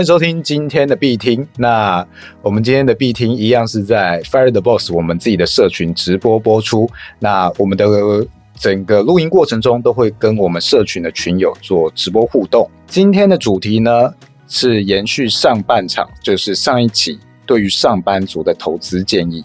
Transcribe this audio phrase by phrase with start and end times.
[0.00, 1.46] 欢迎收听今天的必听。
[1.58, 2.02] 那
[2.40, 6.88] 我们今天的必听一样是在 Fire the Boss 我们自己的社群直播播出。
[7.18, 7.86] 那我们的
[8.58, 12.66] 整个录音过程中都会跟我们社群的群友做直播互动。
[12.86, 14.10] 今天的主题呢
[14.48, 19.44] 是延续上半场，就是上一期对于上班族的投资建议。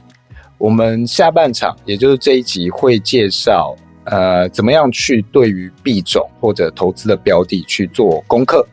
[0.57, 8.65] 我们下半场，也就是这一集会介绍，呃，怎么样去对于币种或者投资的标的去做功课。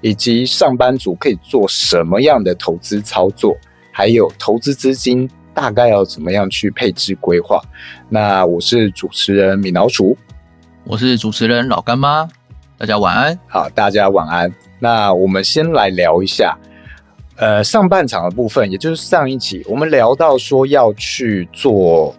[0.00, 3.56] 以及上班族可以做什么样的投资操作，
[3.92, 7.60] 还有投资资金大概要怎么样去配置规划？
[8.08, 10.16] 那我是主持人米老鼠，
[10.84, 12.28] 我是主持人老干妈，
[12.78, 13.38] 大家晚安。
[13.46, 14.52] 好，大家晚安。
[14.78, 16.56] 那我们先来聊一下，
[17.36, 22.14] 呃，上半场的部分，也就是上一集我们聊到说要去做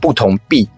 [0.00, 0.68] 不同币。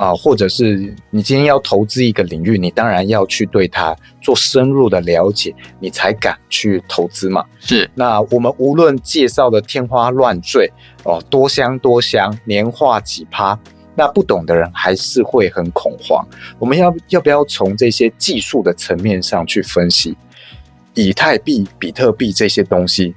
[0.00, 7.44] 啊，或者是你今天要投资一个领域，你当然要去对它做深入的了解，你才敢去投资嘛。
[7.60, 7.88] 是。
[7.94, 10.72] 那我们无论介绍的天花乱坠
[11.04, 13.58] 哦，多香多香，年化几趴，
[13.94, 16.26] 那不懂的人还是会很恐慌。
[16.58, 20.16] 我们要要不要从这些技术的层面上去分析，
[20.94, 23.14] 以太币、比特币这些东西，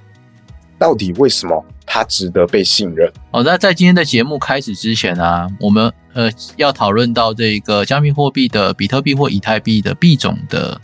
[0.77, 3.11] 到底为什么它值得被信任？
[3.31, 5.91] 哦，那在今天的节目开始之前呢，我们。
[6.15, 10.79] 呃，要讨论到这个加密货币的比特币或以太币的币种的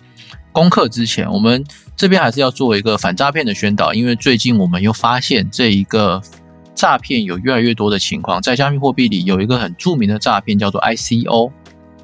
[0.52, 1.64] 功课之前，我们
[1.96, 6.20] 这边还是要做一个反诈骗的宣导，因为最近我们又发现这一个
[6.74, 11.52] 诈骗有越来越多的情况，在加密货币里有一个很著名的诈骗叫做 ICO，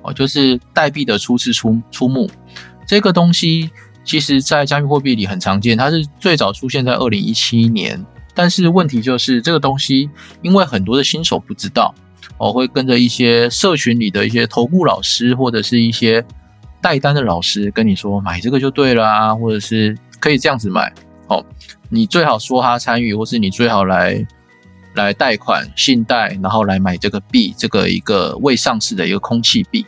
[0.04, 2.30] 哦，就是代币的初次出出目，
[2.86, 3.72] 这个东西
[4.04, 10.10] 其实在加密货币里很常见，它是最早出现在二零一七年，但是问题就是这个东西
[10.44, 11.96] 因为很多的新手不知道。
[12.38, 16.26] 哦，会跟着一些社群里的一些投顾老师，或者是一些
[16.82, 20.92] 带单的老师跟你说买这个就对了啊，或者是可以这样子买。
[21.28, 21.46] 哦，
[21.88, 24.26] 你最好说他参与，或是你最好来
[24.96, 29.86] 来贷款、信贷，然后来买这个币，这个一个未上市的一个空气币。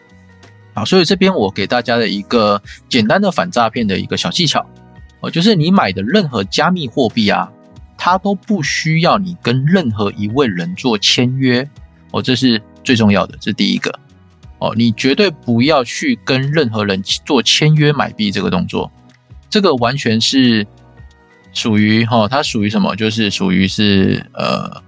[0.74, 4.66] 啊，所以这边我给大家的一个简单的反诈骗的一个小技巧，
[5.20, 7.52] 哦，就是你买的任何加密货币啊，
[7.98, 11.68] 它都不需要你跟任何一位人做签约。
[12.12, 14.00] 哦，这是最重要的，这第一个。
[14.60, 18.92] 哦，你绝对不要去跟任何人做签约买币这个动作，
[19.50, 20.66] 这个完全是
[21.54, 22.96] 属于哈，它属于什么？
[22.96, 24.82] 就是属于是呃，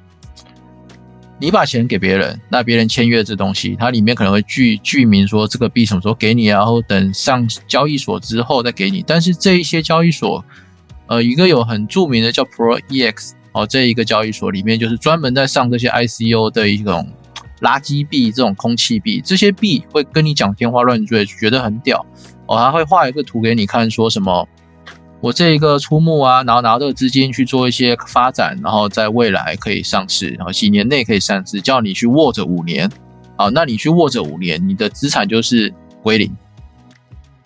[1.39, 9.03] 你把钱给别人，那别人签约这东西，它里面可能会具具名说这个币什么时候给你，然后等上交易所之后再给你。
[9.05, 10.43] 但是这一些交易所，
[11.09, 13.31] 呃，一个有很著名的叫 ProEX。
[13.51, 17.11] 哦，这一个交易所里面就是专门在上这些 ICO 的一种
[17.61, 22.05] 垃圾币，这种空气币，这些币会跟你讲天花乱坠，觉得很屌。
[22.45, 24.47] 哦，还会画一个图给你看，说什么
[25.19, 32.87] 我这一个出募啊，然后拿这个资金去做一些发展，然后在未来可以上市，然后几年内可以上市，叫你去握着五年。
[33.35, 36.31] 好，那你去握着五年，你的资产就是归零。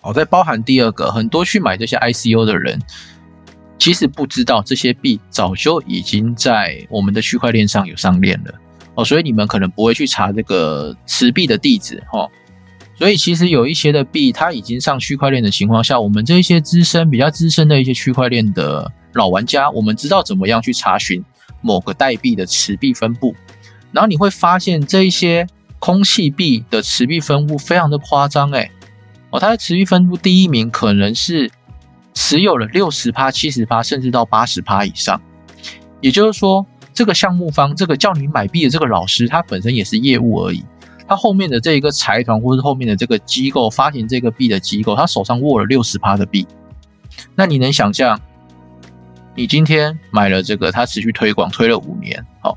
[0.02, 2.78] 哦，再包含第二个，很多去买这些 ICO 的人。
[3.78, 8.54] 其实不知道这些币早就已经在我们的区块链上有上链了
[8.94, 12.26] 哦，所以你们可能不会去查这个持币的地址哈。
[12.96, 21.22] 所以其实有一些的币它已经上区块链的情况下，我们这些资深、比较资深的一些区块链的老玩家，我们知道怎么样去查询
[21.60, 23.34] 某个代币的持币分布。
[23.90, 25.46] 然后你会发现这一些
[25.80, 28.70] 空气币的持币分布非常的夸张哎
[29.30, 31.50] 哦，它的持币分布第一名可能是。
[32.14, 35.20] 持有了六十趴、七十趴，甚至到八十趴以上。
[36.00, 40.64] 也就是说，这个项目方、这个叫你买币的这个老师，他本身也是业务而已。
[41.06, 46.46] 他后面的这一个财团，或者后面的这个机构发行这个币的机构，他手上握了六十趴的币。
[47.34, 48.18] 那你能想象，
[49.34, 52.56] 你今天买了这个，他持续推广推了五年，好，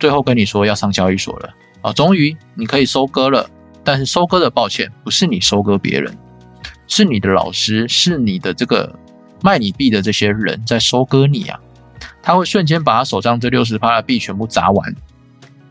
[0.00, 1.50] 最后跟你说要上交易所了，
[1.82, 3.48] 啊，终于你可以收割了。
[3.84, 6.16] 但是收割的，抱歉，不是你收割别人。
[6.94, 8.94] 是你的老师，是你的这个
[9.40, 11.58] 卖你币的这些人在收割你啊！
[12.22, 14.94] 他会瞬间把他手上这六十趴的币全部砸完，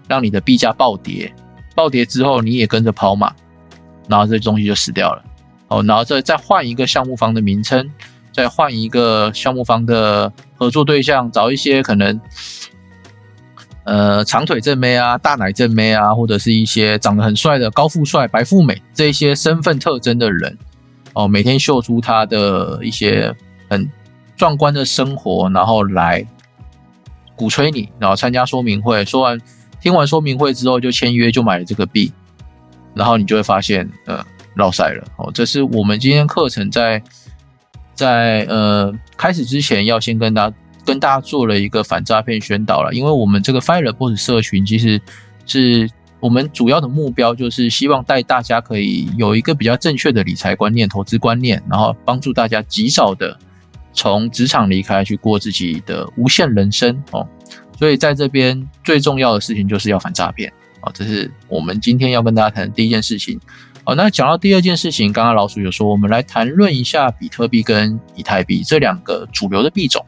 [0.07, 1.31] 让你的币价暴跌，
[1.75, 3.31] 暴跌之后你也跟着跑马，
[4.07, 5.23] 然后这东西就死掉了。
[5.67, 7.87] 哦，然后再再换一个项目方的名称，
[8.33, 12.19] 再换一个项目方的合作对象，找一些可能
[13.83, 20.57] 呃长腿正妹啊、大奶正妹啊，或者是一些长得很帅的高富帅、白富美这些身份特征的人。
[21.13, 23.35] 哦，每天秀出他的一些
[23.69, 23.89] 很
[24.35, 26.25] 壮观的生活，然后来
[27.35, 29.39] 鼓吹你，然后参加说明会，说完
[29.79, 32.11] 听完说明会之后就签约就买了这个币，
[32.93, 34.23] 然后你就会发现，呃，
[34.55, 35.03] 落赛了。
[35.17, 37.01] 哦，这是我们今天课程在
[37.93, 40.55] 在呃开始之前，要先跟大家
[40.85, 45.01] 跟大家做了一个反诈骗宣导了，因为我们这个 Fire Boss 社群其实
[45.45, 45.89] 是
[46.21, 53.37] 我们主要的目标，就是希望带大家可以有一个比较正确的理财观念、投资观念，然后帮助大家及早的
[53.91, 57.27] 从职场离开，去过自己的无限人生哦。
[57.77, 63.39] 所以在这边最重要的事情就是要反诈骗啊，这是我们今天要跟大家谈的第一件事情。
[63.83, 70.05] 好，那讲到第二件事情，刚刚老鼠有说，我们来谈论一下比特币跟以太币这两个主流的币种，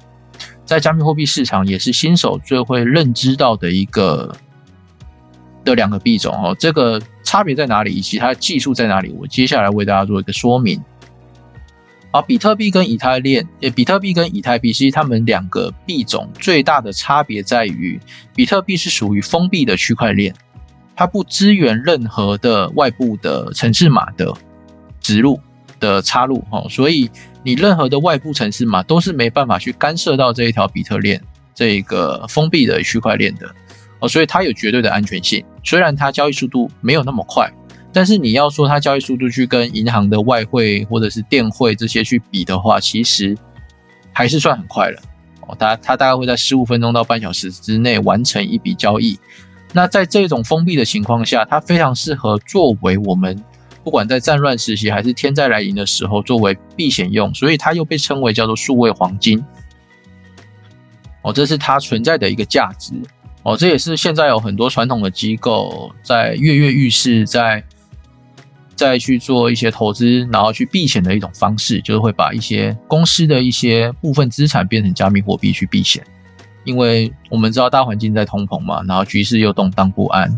[0.63, 4.36] 在加密货币市场也是新手最会认知到的一个
[5.63, 6.56] 的两个币种哦。
[6.60, 9.10] 这个差别在哪里，以及它的技术在哪里？
[9.18, 10.81] 我接下来为大家做一个说明。
[12.12, 18.00] 啊，比特币跟以太链，呃，比特币跟以太币，其实它们两个币种最大的差别在于，
[18.36, 20.31] 比特币是属于封闭的区块链。
[20.95, 24.31] 它不支援任何的外部的城市码的
[25.01, 25.39] 植入
[25.80, 27.09] 的插入，哈，所以
[27.42, 31.19] 你任何的外部城市码都是没办法去干涉到这一条比特链
[31.56, 33.56] 这个封闭的区块链的，
[34.03, 35.41] 哦，所以它有绝对的安全性。
[35.63, 37.50] 虽然它交易速度没有那么快，
[37.94, 43.38] 但是你要说它交易速度去跟银行的外汇或者是电汇这些去比的话，其实
[44.11, 45.01] 还是算很快了。
[45.47, 49.17] 哦，它它大概会在十五分钟到半小时之内完成一笔交易。
[49.71, 53.41] 那在这种封闭的情况下，它非常适合作为我们
[53.85, 59.41] 不管在战乱时期还是天灾来临的时候作为避险用，所以它又被称为叫做数位黄金。
[61.21, 62.94] 哦，这是它存在的一个价值。
[63.44, 67.63] 哦，这也是现在有很多传统的机构在跃跃欲试，在
[68.75, 76.01] 在去做一些投资，然后去避险的一种方式，就是会把一些公司的一些部分资产变成加密货币去避险。
[76.63, 80.38] 因为我们知道大环境在通膨嘛，然后局势又动荡不安，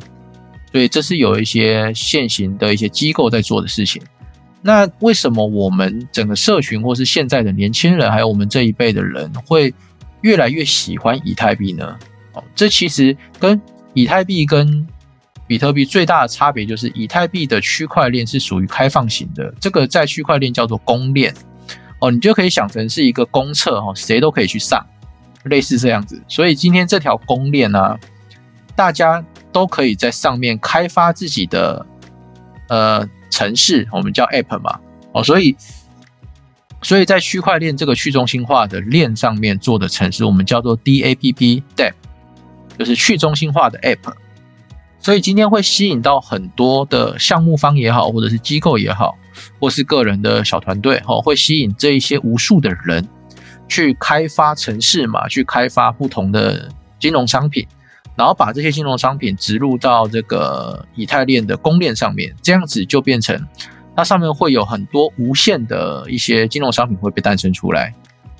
[0.72, 4.02] 所以这是有一些现行的一些机构在做的事情。
[4.63, 9.72] 那为什么我们整个社群或是现在的年轻人，还有我们这一辈的人会
[10.22, 11.96] 越来越喜欢以太币呢？
[12.35, 13.59] 哦，这其实跟
[13.93, 14.87] 以太币跟
[15.47, 21.33] 比特币最大的差别就是，以太币的区块链是属于开放型的，这个在区块链叫做公链。
[21.99, 24.85] 哦，你就可以想成是一个公测哦，谁都可以去上。
[25.45, 27.95] 类似这样子，所以今天这条公链呢，
[28.75, 31.85] 大家都可以在上面开发自己的
[32.67, 34.79] 呃城市，我们叫 App 嘛，
[35.11, 35.55] 哦，所以
[36.81, 41.93] 所以在区块链这个去中心化的链上面做的城市，我们叫做 DApp，DApp
[42.77, 44.13] 就是去中心化的 App，
[45.00, 49.18] 所以今天会吸引到很多的项目方也好，或者是机构也好，
[49.60, 53.07] 或是个人的小团队，哦，会吸引这一些无数的人。
[53.68, 56.69] 去开发城市嘛，去开发不同的
[57.00, 57.66] 金融商品，
[58.16, 63.44] 然后把这些金融商品植入到这个以太链的公链上面，这样子就变成
[63.95, 67.92] 它上面会有很多无限的一些金融商品会被诞生出来。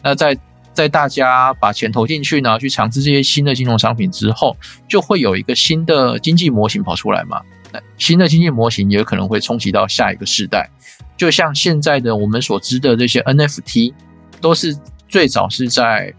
[0.04, 0.38] 那在
[0.76, 4.56] 在大家把钱投进去呢，去尝试这些新的金融商品之后，
[4.88, 7.42] 就会有一个新的经济模型跑出来嘛。
[7.72, 10.70] 那新的经济模型也可能会冲击到下一个世代，
[11.18, 13.94] 就像现在的我们所知的这些 NFT
[14.40, 14.78] 都是。
[15.08, 16.12] 最早是在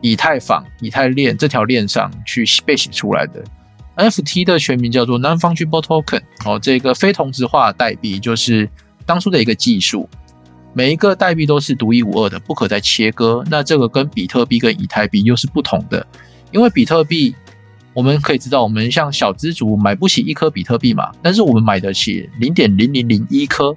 [0.00, 3.42] 以太坊、以太链这条链上去被写出来的。
[3.96, 8.68] NFT 的全名叫做 Non-Fungible Token，哦，这个非同质化代币就是
[9.06, 10.06] 当初的一个技术。
[10.72, 13.44] 每一个代币都是独一无二的，不可再切割。
[13.50, 16.06] 那这个跟比特币跟以太币又是不同的，
[16.52, 17.34] 因为比特币
[17.92, 23.76] 我们可以知道，我们像小资族买不起一颗比特币嘛，但是我们买得起零点零零零一颗。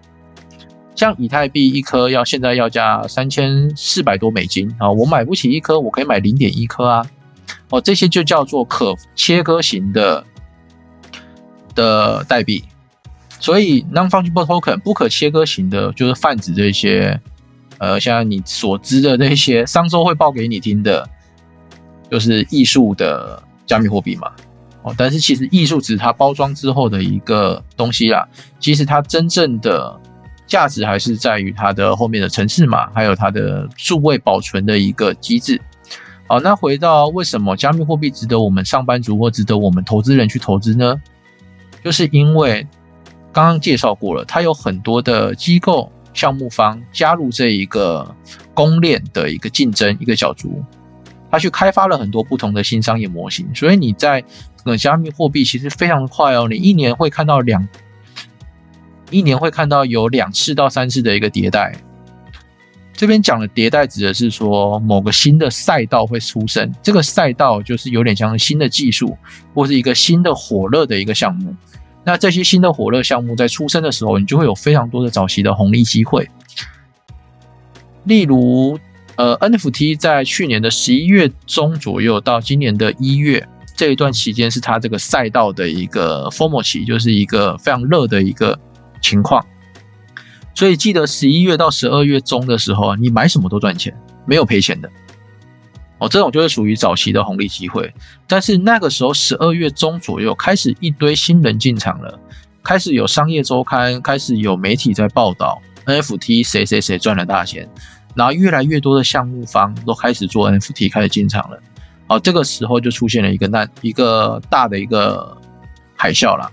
[0.93, 7.05] 像以太币一颗要现在要价三千四百多美金啊，我买不起一颗，我可以买零点一颗啊，
[7.69, 10.23] 哦，这些就叫做可切割型的
[11.73, 12.63] 的代币。
[13.41, 17.19] 所以 non-fungible token 不可切割型的，就是泛指这些，
[17.79, 21.05] 呃，像你所知的那些 上周会报给你听的，
[22.09, 24.31] 就是艺术的加密货币嘛，
[24.83, 28.25] 哦，但是其实艺术只是它包装之后的一个东西啦，
[28.59, 29.99] 其实它真正的。
[30.47, 35.61] 价值还是在于它的后面的城市嘛，还有它的数位保存的一个机制。
[36.27, 41.01] 好，那回到为什么加密货币值得我们上班族或值得我们投资人去投资呢？
[41.81, 42.67] 就是因为
[43.31, 48.15] 刚刚介绍过了，它有很多的机构、项目方加入这一个
[48.53, 50.63] 公链的一个竞争一个角逐，
[51.29, 53.47] 它去开发了很多不同的新商业模型。
[53.55, 54.23] 所以你在
[54.65, 57.67] 呃加密货币其实非常快哦，你一年会看到两。
[59.09, 61.75] 一年会看到有两次到三次的一个迭代。
[62.93, 69.17] 这边讲的迭代指的是说某个新的赛道会出生，这个赛道就是有点像新的技术
[69.53, 71.53] 或是一个新的火热的一个项目。
[72.03, 76.27] 那这些新的火热项目在出生的时候，你就会有非常多的早期的红利机会。
[78.05, 78.79] 例如，
[79.15, 88.59] 呃，NFT 在去年的十一月中左右到今年的一月这一段期间，是它这个赛道的一个 formal 期，就是一个非常热的一个
[88.99, 89.45] 情况。
[90.55, 94.89] 所以记得十一月到十二月中的时候，你买什么都赚钱，没有赔钱的。
[96.01, 97.93] 哦，这种就是属于早期的红利机会。
[98.25, 102.19] 但是那个时候十二月中左右开始一堆新人进场了，
[102.63, 107.69] 开始有商业周刊，开始有媒体在报道 NFT 谁谁谁赚了大钱，
[108.15, 111.59] 然后越来越多的项目方都开始做 NFT 开始进场了。
[112.07, 115.37] 哦，这个时候就出现了一个那一个大的一个
[115.95, 116.51] 海啸了。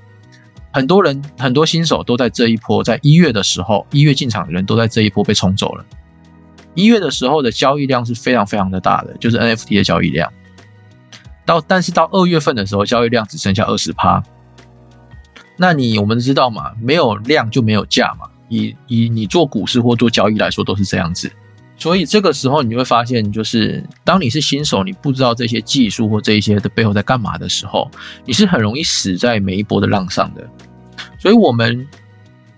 [0.70, 5.84] 很多人很多新手都在这一波，在一月的时候，一月进场的人都在这一波被冲走了。
[6.78, 10.32] 一月的时候的交易量是非常非常的大的，就是 NFT 的交易量。
[11.44, 14.22] 到但是到二月份的时候，交易量只剩下二十趴。
[15.56, 18.28] 那你我们知道嘛，没有量就没有价嘛。
[18.48, 21.28] 以以你做股市或做交易来说，都是这样子。
[21.76, 27.90] 所以这个时候你会发现，就是当你是新手，你不知道这些技术或这一些的背后在干嘛的时候，
[28.24, 30.48] 你是很容易死在每一波的浪上的。
[31.18, 31.84] 所以，我们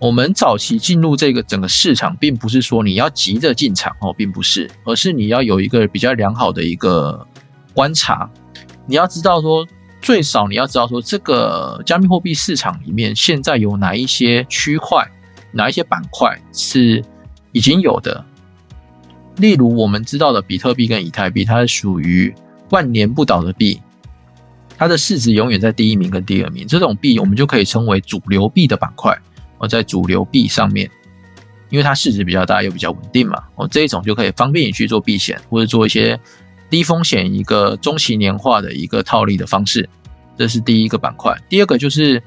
[0.01, 7.27] 我们早期进入这个整个市场，并不是说你要急着进场哦，并不是，而是你要有一个比较良好的一个
[7.71, 8.27] 观察。
[8.87, 9.63] 你要知道说，
[10.01, 15.07] 最少你要知道说，这个加密货币市场里面现在有哪一些区块、
[15.51, 17.03] 哪一些板块是
[17.51, 18.25] 已经有的。
[19.37, 22.33] 例如我们知道的比特币跟以太币，它是属于
[22.71, 23.79] 万年不倒的币，
[24.79, 26.65] 它的市值永远在第一名跟第二名。
[26.65, 29.15] 这种币我们就可以称为主流币的板块。
[29.61, 30.91] 哦，在主流币上面，
[31.69, 36.19] 因为它市值比较大又比较稳定嘛，哦，这一种就可以方便你去做避险或者做一些
[36.69, 39.87] 低风险一个中期年化的一个套利的方式。
[40.37, 41.37] 这是第一个板块。
[41.47, 42.21] 第二个就是。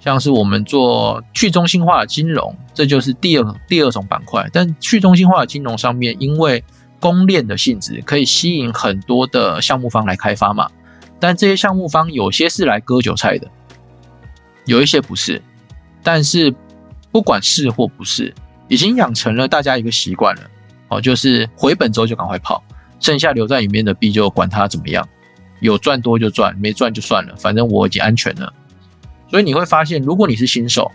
[0.00, 4.48] 像是我们做去中心化的金融，这就是第二第二种板块。
[4.52, 6.62] 但去中心化的金融上面，因为
[7.00, 10.70] 公链的性质，可以吸引很多的项目方来开发嘛。
[11.18, 13.48] 但这些项目方有些是来割韭菜的，
[14.66, 15.42] 有一些不是。
[16.02, 16.54] 但是
[17.10, 18.34] 不管是或不是，
[18.68, 20.42] 已经养成了大家一个习惯了
[20.88, 22.62] 哦，就是回本之后就赶快跑，
[23.00, 25.06] 剩下留在里面的币就管它怎么样，
[25.60, 28.52] 有赚多就赚，没赚就算了，反正我已经安全了。
[29.30, 30.90] 所以你会发现，如果你是新手，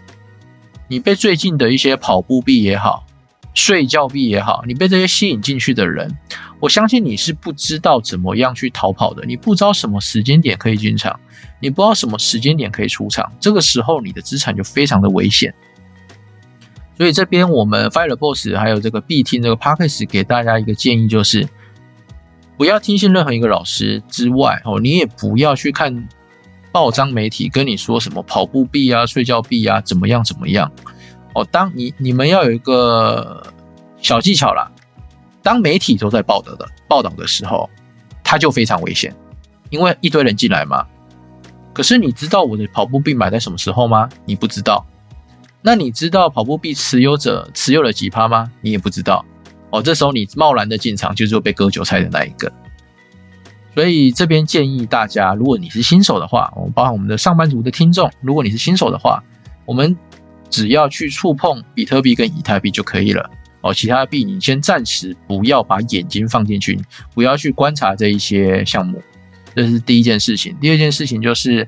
[0.88, 3.06] 你被最近的一些跑步币也好、
[3.54, 6.18] 睡觉币也好，你被这些吸引进去的人，
[6.60, 9.24] 我相信你是不知道怎么样去逃跑的。
[9.26, 11.20] 你不知道什么时间点可以进场，
[11.64, 15.54] 你不知道什么时间点可以出场，这个时候你的资产就非常的危险。
[16.98, 21.48] 所以这边我们 Fire Boss 还有这个必听这个 p a c k a g e 给大家一个建议，就是
[22.58, 26.08] 不要听信任何一个老师之外哦，你也不要去看。
[26.74, 30.72] 报章媒体跟你说什么跑步币啊、睡觉币啊，怎么样怎么样？
[31.36, 33.46] 哦，当你你们要有一个
[34.00, 34.72] 小技巧啦，
[35.44, 37.70] 当媒体都在报道的报道的时候，
[38.24, 39.16] 它就非常危险，
[39.70, 40.84] 因为一堆人进来嘛。
[41.74, 44.08] 可是你知道我的跑步币买在什么时候吗？
[44.26, 44.86] 你不知道。
[45.62, 48.52] 那你知道跑步币持有者持有了几趴吗？
[48.62, 49.26] 你也不知道。
[49.72, 52.52] 哦，这时候你贸然的进场，就是被割韭菜的那一个。
[53.74, 59.24] 所以这边建议大家，如果你是新手的话，我包含我们的上班族的听众，如果你是新手的话，
[59.66, 59.98] 我们
[60.50, 63.28] 只要去触碰比特币跟以太币就可以了。
[63.62, 66.80] 哦，其他的币你先暂时不要把眼睛放进去，
[67.16, 69.02] 不要去观察这一些项目，
[69.56, 70.56] 这是第一件事情。
[70.60, 71.68] 第二件事情就是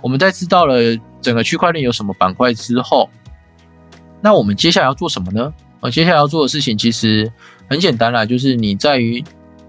[0.00, 0.76] 我们在知道了
[1.20, 3.08] 整个区块链有什么板块之后，
[4.20, 5.52] 那我们接下来要做什么呢？
[5.80, 7.32] 哦，接下来要做的事情其实
[7.68, 9.24] 很简单啦，就是你在于。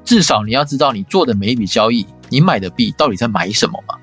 [0.06, 3.96] 至少你要知道你做的每一笔交易，你买的币到底在买什么嘛？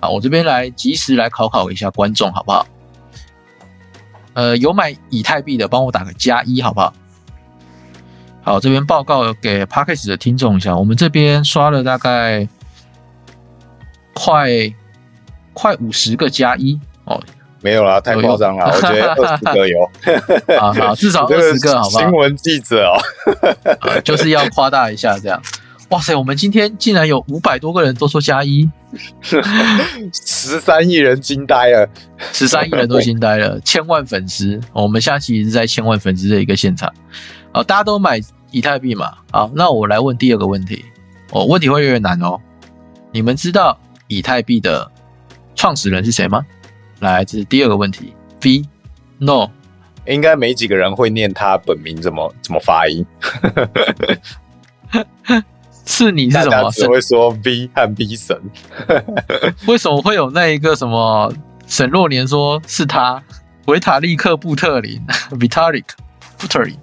[0.00, 2.66] 好，我这边来及时来考考一下观众，好不好？
[4.32, 6.92] 呃，有买以太币的，帮我打个加一，好不好？
[8.42, 12.48] 好，这边报告给 p a c k a g e 的听众一下，我们这边刷了大概
[14.18, 14.48] 快
[15.52, 17.22] 快五十个加一哦。
[17.60, 19.90] 没有啦，太夸张了，我觉得二十个有，
[20.58, 21.98] 啊好，至少 二十个，好吧？
[22.00, 22.96] 新闻记者哦，
[24.04, 25.42] 就是要夸大一下这样。
[25.88, 28.68] 哇塞，我们今天竟然有五百多个人都说加一，
[29.20, 31.88] 十三亿人惊呆了，
[32.32, 36.92] 十三亿人都惊呆了，千万粉丝，我们下期是在千万粉丝的一个现场。
[37.52, 38.20] 好，大家都买
[38.50, 39.12] 以太币嘛？
[39.32, 40.84] 好，那我来问第二个问题，
[41.30, 42.38] 哦，问题会越越难哦。
[43.12, 44.90] 你们知道以太币的
[45.54, 46.44] 创始人是谁吗？
[47.00, 48.14] 来，这是第二个问题。
[48.42, 49.48] V，No，
[50.06, 53.04] 应该没几个人会念他本名怎么怎么发音。
[55.84, 56.70] 是你是什么？
[56.72, 58.40] 只会说 V 和 V 神。
[59.66, 61.32] 为什么会有那一个什么
[61.66, 63.22] 沈若年说是他？
[63.66, 65.00] 维塔利克布特林
[65.40, 65.84] （Vitalik
[66.38, 66.76] Buterin）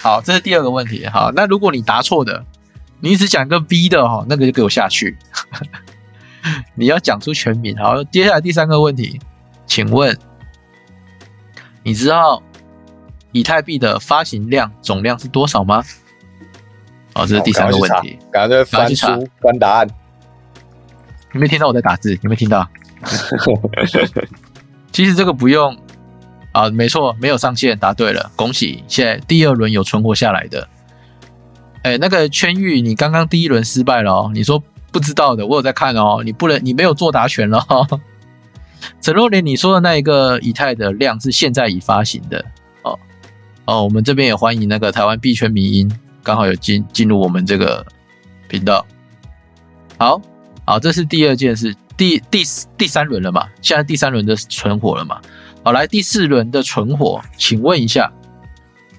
[0.00, 1.04] 好，这是第二个问题。
[1.06, 2.44] 好，那如果你答错的，
[3.00, 5.16] 你只讲个 B 的哈，那个就给我下去。
[6.74, 7.76] 你要讲出全名。
[7.76, 9.20] 好，接下来第三个问题，
[9.66, 10.16] 请问
[11.82, 12.42] 你知道
[13.32, 15.82] 以太币的发行量总量是多少吗？
[17.14, 18.18] 好，这是第三个问题。
[18.30, 19.06] 赶快翻书
[19.40, 19.88] 翻答案，
[21.32, 22.14] 有没有听到我在打字？
[22.14, 22.68] 有没有听到？
[24.92, 25.76] 其实这个不用
[26.52, 28.84] 啊，没错，没有上线，答对了，恭喜！
[28.86, 30.68] 现在第二轮有存活下来的。
[31.82, 34.30] 哎，那个圈域，你刚刚第一轮失败了哦。
[34.34, 36.22] 你说不知道的，我有在看哦。
[36.22, 37.66] 你不能，你没有作答权了。
[39.00, 42.44] 陈若莲，你说的那一个以太的量是现在已发行的
[42.82, 42.98] 哦
[43.64, 43.84] 哦。
[43.84, 45.90] 我们这边也欢迎那个台湾币圈民音，
[46.22, 47.84] 刚好有进进入我们这个
[48.48, 48.84] 频道。
[49.98, 50.20] 好
[50.64, 51.74] 好，这是第二件事。
[51.96, 52.42] 第第
[52.76, 53.46] 第三轮了嘛？
[53.60, 55.20] 现在第三轮的存活了嘛？
[55.62, 58.10] 好，来第四轮的存活，请问一下，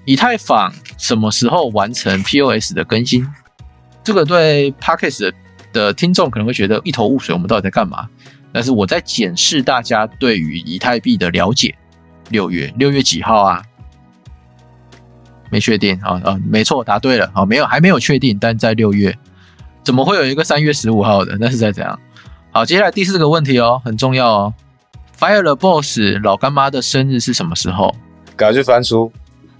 [0.05, 3.27] 以太坊什么时候完成 POS 的更新？
[4.03, 5.33] 这个对 Parkes 的
[5.93, 8.07] 听众可能会觉得一头雾水，我们到底在干嘛？
[8.51, 11.75] 但是我在检视大家对于以太币的了解。
[12.29, 13.61] 六月六月几号啊？
[15.49, 17.29] 没确定啊啊，没错，答对了。
[17.33, 19.15] 啊，没有还没有确定，但在六月，
[19.83, 21.37] 怎么会有一个三月十五号的？
[21.39, 21.99] 那是在怎样？
[22.51, 24.53] 好，接下来第四个问题哦，很重要哦。
[25.19, 27.95] Fire the Boss 老干妈的生日是什么时候？
[28.35, 29.11] 赶快去翻书，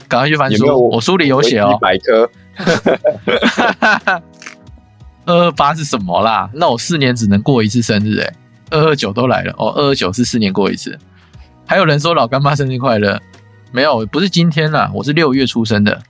[0.08, 0.90] 赶快去翻书。
[0.90, 1.78] 我书里有写哦。
[1.80, 2.30] 百科。
[5.26, 6.50] 二二八是什么啦？
[6.54, 8.34] 那我四年只能过一次生日哎。
[8.70, 10.98] 二二九都来了哦，二二九是四年过一次。
[11.66, 13.22] 还有人说老干妈生日快乐？
[13.72, 16.02] 没有，不是今天啦，我是六月出生的。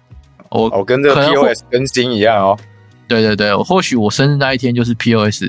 [0.50, 2.58] 我我跟这个 POS 更新一样哦。
[3.08, 5.44] 对对对，或许我生日那一天就是 POS。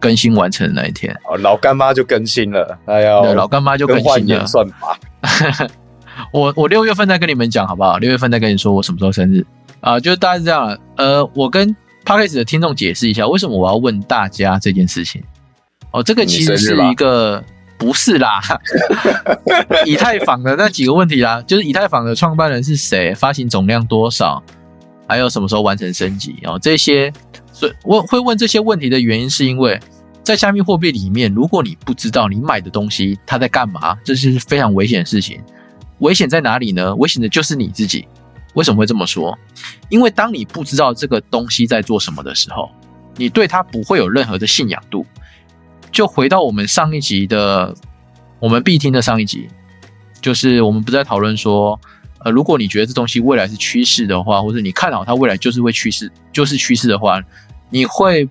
[0.00, 4.46] 更新完成的那一天，哦，老干妈就更新了，哎呀，老干妈就更新了。
[4.46, 4.98] 算法，
[6.32, 7.98] 我我六月份再跟你们讲好不好？
[7.98, 9.44] 六月份再跟你说我什么时候生日
[9.82, 10.00] 啊？
[10.00, 10.74] 就大概是这样。
[10.96, 11.76] 呃，我跟
[12.10, 15.22] p k e s 的听众解释一下，为什么我要问大家这件事情。
[15.92, 17.42] 哦，这个其实是一个
[17.78, 18.40] 不是啦，
[19.86, 24.42] 以太坊的那几个问题啦，就是以太坊的创办人是谁，发行总量多少，
[25.06, 27.12] 还有什么时候完成升级哦，这些。
[27.52, 29.78] 所以我会问这些问题的原因，是因为
[30.22, 35.40] 在加密货币里面，如果你不知道你买的东西它在干嘛，这是非常危险的事情。
[35.98, 36.94] 危险在哪里呢？
[36.96, 38.06] 危险的就是你自己。
[38.54, 39.38] 为什么会这么说？
[39.88, 42.70] 因为当你不知道这个东西在做什么的时候，
[43.16, 45.04] 你对它不会有任何的信仰度。
[45.92, 47.74] 就回到我们上一集的，
[48.38, 49.48] 我们必听的上一集，
[50.20, 51.78] 就是我们不在讨论说。
[52.22, 57.18] 呃，如果你觉得这东西未来是趋势的话，或者你看好它未来就是会趋势，就是趋势的话，
[57.70, 58.28] 你会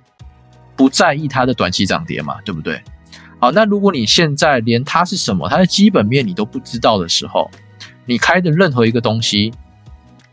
[0.75, 2.35] 不在意它的短期涨跌嘛？
[2.45, 2.79] 对不对？
[3.39, 7.49] 好，那如果你现在连它是什么，它的基本面你都不知道的时候，
[8.05, 9.51] 你开的任何一个东西，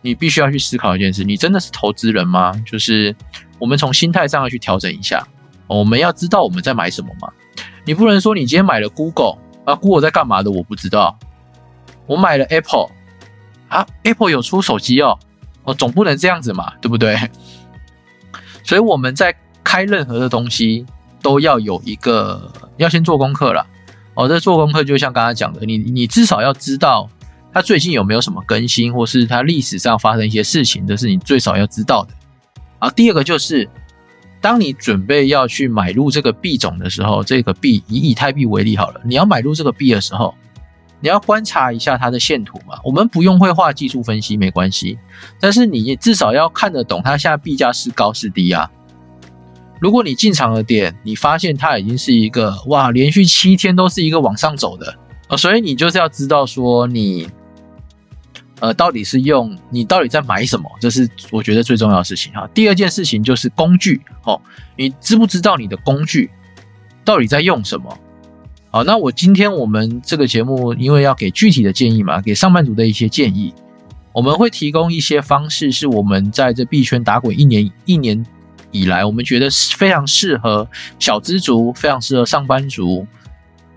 [0.00, 2.52] 你必须要去思考一件事：你真的是投资人吗？
[2.64, 3.14] 就是
[3.59, 5.26] 我们从心态上要去调整一下，
[5.66, 7.28] 我们要知道我们在买什么嘛？
[7.85, 11.18] 你不能说你今天买了 Google 啊，Google 在干嘛的我不知道，
[12.06, 12.90] 我买了 Apple。
[13.68, 15.18] 啊，Apple 有出手机哦，
[15.64, 17.18] 哦，总不能这样子嘛，对不对？
[18.62, 20.87] 所以我们在开任何的东西，
[21.20, 23.66] 都要有一个要先做功课了。
[24.14, 27.11] 哦，这做功课就像刚才讲的，你你至少要知道
[27.56, 32.12] 它最近有没有什么更新，或是它历史上发生一些事情，这是你最少要知道的。
[32.78, 33.66] 啊，第二个就是，
[34.42, 40.34] 当你准备要去买入这个币种的时候，这个币以以太币为例好了，你要买入这个币的时候。
[41.00, 42.78] 你要观察一下它的线图嘛？
[42.84, 44.98] 我们不用绘画技术分析没关系，
[45.40, 48.70] 但是你至少要看得懂它现在币价是高是低啊。
[49.80, 54.94] 如果你进场的点，你发现它已经是一个哇，连续七天都是一个往上走的
[55.28, 57.26] 呃，所以你就是要知道说你
[58.60, 62.48] 呃到底是用你到底在买什么，这是我觉得最重要的事情哈。
[62.54, 64.40] 第二件事情就是工具哦，
[64.76, 66.30] 你知不知道你的工具
[67.04, 67.98] 到底在用什么？
[68.70, 73.54] 好，那我今天我们这个节目，因为要给具体的建议嘛，给上班族的一些建议，
[74.12, 78.26] 我们会提供一些方式，是我们在这币圈打滚一年一年
[78.72, 83.06] 以来，我们觉得非常适合小资族，非常适合上班族，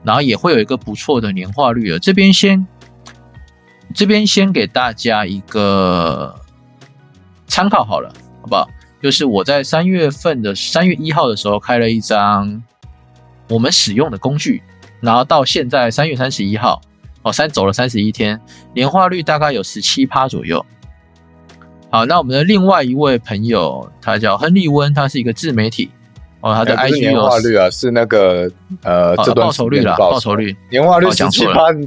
[0.03, 1.99] 然后也会有一个不错的年化率的。
[1.99, 2.67] 这边先，
[3.93, 6.35] 这边先给大家一个
[7.47, 8.69] 参考好了，好不好？
[9.01, 12.61] 就是我在三月份的三月一号的时候开了一张
[13.47, 14.61] 我们使用的工具。
[15.01, 16.81] 然后到现在三月三十一号，
[17.21, 18.37] 哦，三走了三十一天，
[18.73, 20.65] 年化率大概有十七趴左右。
[21.89, 25.89] 好，那我们的另外一位朋友，他叫亨利温，他是一个自媒体，
[26.41, 28.49] 哦，它的年化率啊，是那个
[28.83, 31.85] 呃哦这段报酬率啦，时间的报报酬率年化率哦讲七趴，你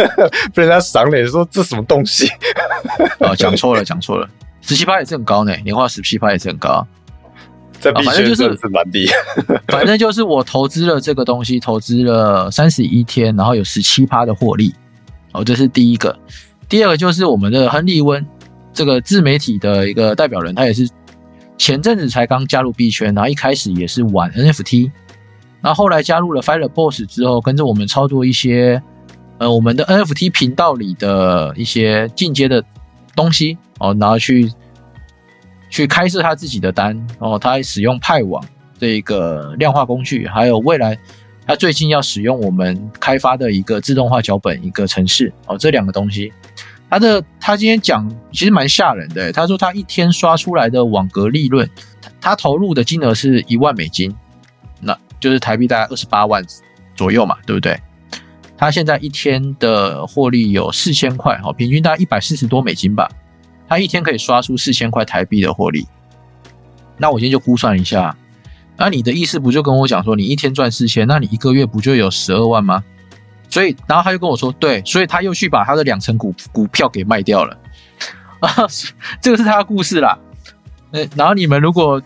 [0.54, 2.28] 被人家赏脸说这什么东西？
[3.20, 4.28] 哦，讲错了，讲错了，
[4.60, 6.86] 十七趴也是很高呢，年化十七趴也是很高。
[7.78, 9.06] 反正就是是蛮低。
[9.68, 14.74] 反正就是我投资了这个东西，投资了三十一天，然后有十七趴的获利。
[15.32, 16.18] 哦，这是第一个。
[16.68, 18.26] 第二个就是我们的亨利温
[18.72, 20.88] 这个自媒体的一个代表人，他也是
[21.58, 24.90] 前阵子才刚加入币圈，然后一开始也是玩 NFT，
[25.60, 28.80] 然后后来加入了 Fire Boss 之后，跟着我们操作一些
[29.38, 32.62] 呃我们的 NFT 频道里的一些进阶的
[33.14, 34.52] 东西哦，然后去
[35.70, 38.44] 去开设他自己的单哦，他使用派网
[38.78, 40.96] 这一个量化工具，还有未来
[41.46, 46.32] 他最近要使用我们开发的一个自动化脚本一个程式哦，这两个东西，
[46.88, 51.68] 他的他今天讲其实蛮吓人的，他说他一天刷出来的网格利润，
[52.00, 54.14] 他他投入的金额是一万美金，
[54.80, 56.44] 那就是台币大概二十八万
[56.94, 57.80] 左右嘛，对不对？
[58.56, 63.08] 他现在一天的获利有四千块，哦，平均大概一百四十多美金吧。
[63.68, 65.86] 他一天可以刷出四千块台币的获利。
[66.98, 68.16] 那我今天就估算一下，
[68.76, 72.82] 那你的意思不就跟我讲说，你一天赚四千，那你一个月不就有十二万吗？
[73.56, 77.58] 所以，然后他就跟我说，对，所以他又去把他的两成股股票给卖掉了。
[78.40, 78.52] 啊，
[79.18, 80.18] 这个是他的故事啦。
[80.90, 82.02] 呃，然后你们如果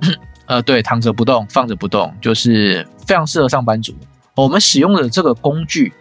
[0.48, 3.94] 呃对躺着不动，放着不动，就是非常适合上班族。
[4.34, 5.92] 我们使用的这个工具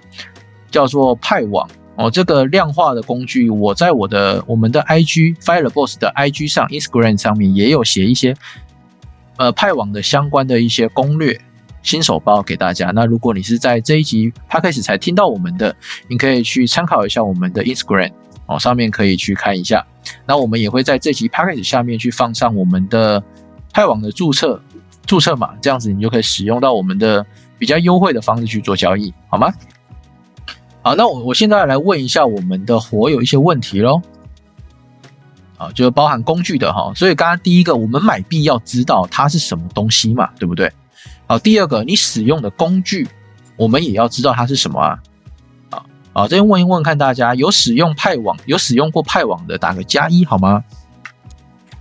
[0.72, 8.34] 叫做派网哦，这个量化的工具，我在我的我们的 IG Fireboss 的 IG 上、Instagram 上面也有写一些
[9.36, 11.38] 呃派网的相关的一些攻略
[11.82, 12.92] 新手包给大家。
[12.92, 15.76] 那如果你是在这一集 p a 开始才听到我们的，
[16.08, 18.12] 你可以去参考一下我们的 Instagram
[18.46, 19.86] 哦，上面可以去看一下。
[20.26, 23.24] 那我们也会在这集 p a 开始下面去放上我们的
[23.72, 24.62] 派网的注册
[25.06, 27.26] 注册码，这样子你就可以使用到我们的
[27.58, 29.54] 比较优惠的方式去做交易，好吗？
[30.82, 34.02] 好，那我我现在来问一下我们的火友一些问题喽。
[35.58, 40.72] 啊，就是包含工具的哈，所以刚刚第一个，我们买币要知道它是什么东西嘛，对不对？
[41.30, 43.08] 好，第二个，你使用的工具，
[43.56, 45.00] 我们也要知道它是什么啊。
[45.70, 50.64] 啊啊，这边问一问看大家有使用派网，有使用过派网的，打个加一好吗？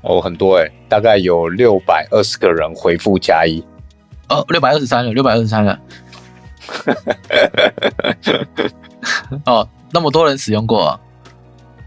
[0.03, 3.65] 哦，很多哎、大概有六百二十个人回复加一。
[4.29, 5.81] 哦，六百二十三了，六百二十三了。
[9.47, 11.01] 哦，那么多人使用过、啊，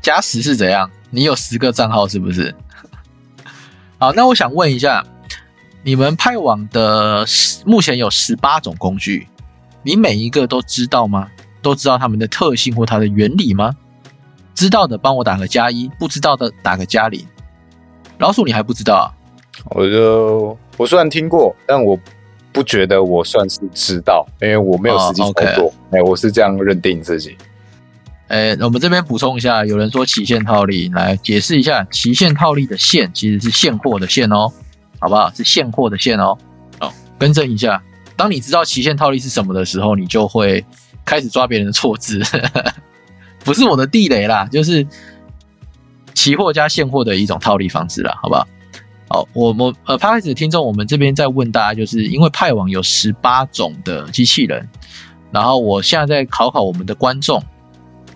[0.01, 0.89] 加十是怎样？
[1.11, 2.55] 你有十个账号是不是？
[3.99, 5.05] 好，那我想问一下，
[5.83, 7.25] 你们派网的
[7.65, 9.27] 目前有十八种工具，
[9.83, 11.27] 你每一个都知道吗？
[11.61, 13.75] 都知道它们的特性或它的原理吗？
[14.53, 17.25] 知道的帮我打个加一，不知道的打个加零。
[18.19, 19.07] 老鼠，你还不知道啊？
[19.71, 21.99] 我就我虽然听过，但我
[22.51, 25.73] 不觉得我算是知道，因为我没有实际哦操作。
[25.91, 27.35] 哎、我是这样认定自己。
[28.27, 34.51] 诶，我们这边补充一下，有人说期限套利，来解释一下，期限套利的限其实是现货的现哦，
[35.01, 35.29] 好不好？
[35.33, 36.37] 是现货的现哦。
[36.79, 37.83] 哦，更正一下，
[38.15, 40.63] 当你知道期限套利是什么的时候，你就会
[41.03, 42.21] 开始抓别人的错字，
[43.43, 44.87] 不是我的地雷啦，就是
[46.13, 48.47] 期货加现货的一种套利方式啦，好不好？
[49.09, 54.69] 好，我们呃 p 开始听众，我们这边在问大家，就是因为派网有十八种的机器人，
[55.31, 57.43] 然后我现在在考考我们的观众。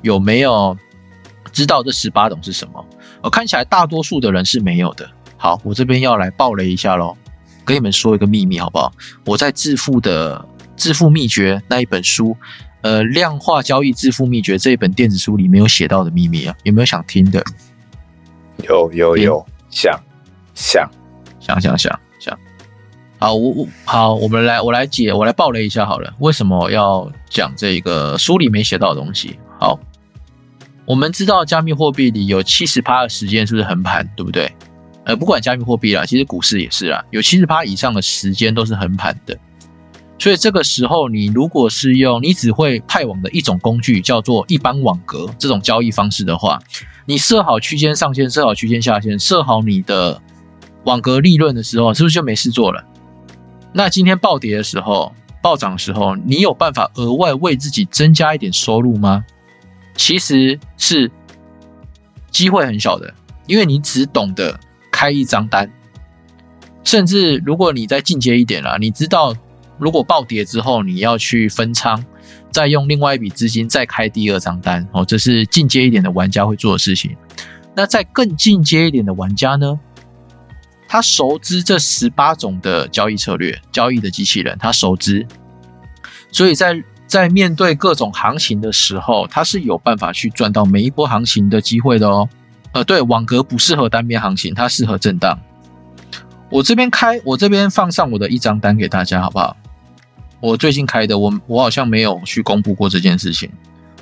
[0.01, 0.77] 有没有
[1.51, 2.85] 知道这十八种是什么？
[3.23, 5.09] 我看起来大多数的人是没有的。
[5.37, 7.15] 好，我这边要来爆雷一下喽，
[7.63, 8.91] 跟你们说一个秘密好不好？
[9.25, 10.43] 我在致富的
[10.75, 12.35] 致富秘诀那一本书，
[12.81, 17.43] 呃，量化交易致富秘诀这一本电子书里面有写到的秘密啊，有没有想听的？
[18.63, 19.99] 有有有，想
[20.53, 20.89] 想
[21.39, 22.39] 想想想想。
[23.19, 26.13] 好，我我好，我们来我来解，我来爆雷一下好了。
[26.19, 29.37] 为什么要讲这个书里没写到的东西？
[29.59, 29.79] 好。
[30.87, 34.51] 我们知道加密货币里有七十趴的时间是不是横盘，对不对？
[35.05, 39.37] 呃，不管加密货币啦，其实股市也是啦，有七十趴以上的时间都是横盘的。
[40.17, 46.59] 所以这个时候，你如果是用你只会派网的一种工具，叫做一般网格这种交易方式的话，
[47.05, 50.21] 你设好区间上限，设好区间下限，设好你的
[50.85, 52.83] 网格利润的时候，是不是就没事做了？
[53.73, 59.23] 那今天暴跌的时候、暴涨的时候，你有办法额外为自己增加一点收入吗？
[59.95, 61.11] 其实是
[62.31, 63.13] 机会很小的，
[63.47, 64.57] 因为你只懂得
[64.95, 65.69] 开一张单，
[66.85, 69.35] 甚至如果你再进阶一点了，你知道
[69.77, 72.01] 如果暴跌之后你要去分仓，
[72.49, 77.13] 再用另外一笔资金再开第二张单哦，这是进阶一点的玩家会做的事情。
[77.75, 79.77] 那在更进阶一点的玩家呢，
[80.87, 85.27] 他熟知这十八种的交易策略、交易的机器人，他熟知，
[86.31, 92.29] 所以在在面对各种行情的时候，他是有办法去赚到每一波行情的机会的哦。
[92.75, 95.39] 呃，对，网格不适合单边行情，它适合震荡。
[96.49, 99.55] 我这边开，我这边放上我的一张单给大家，好不好？
[100.41, 103.49] 我最近开的，我我好像没有去公布过这件事情，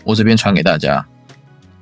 [0.04, 1.06] 我这边传给大家。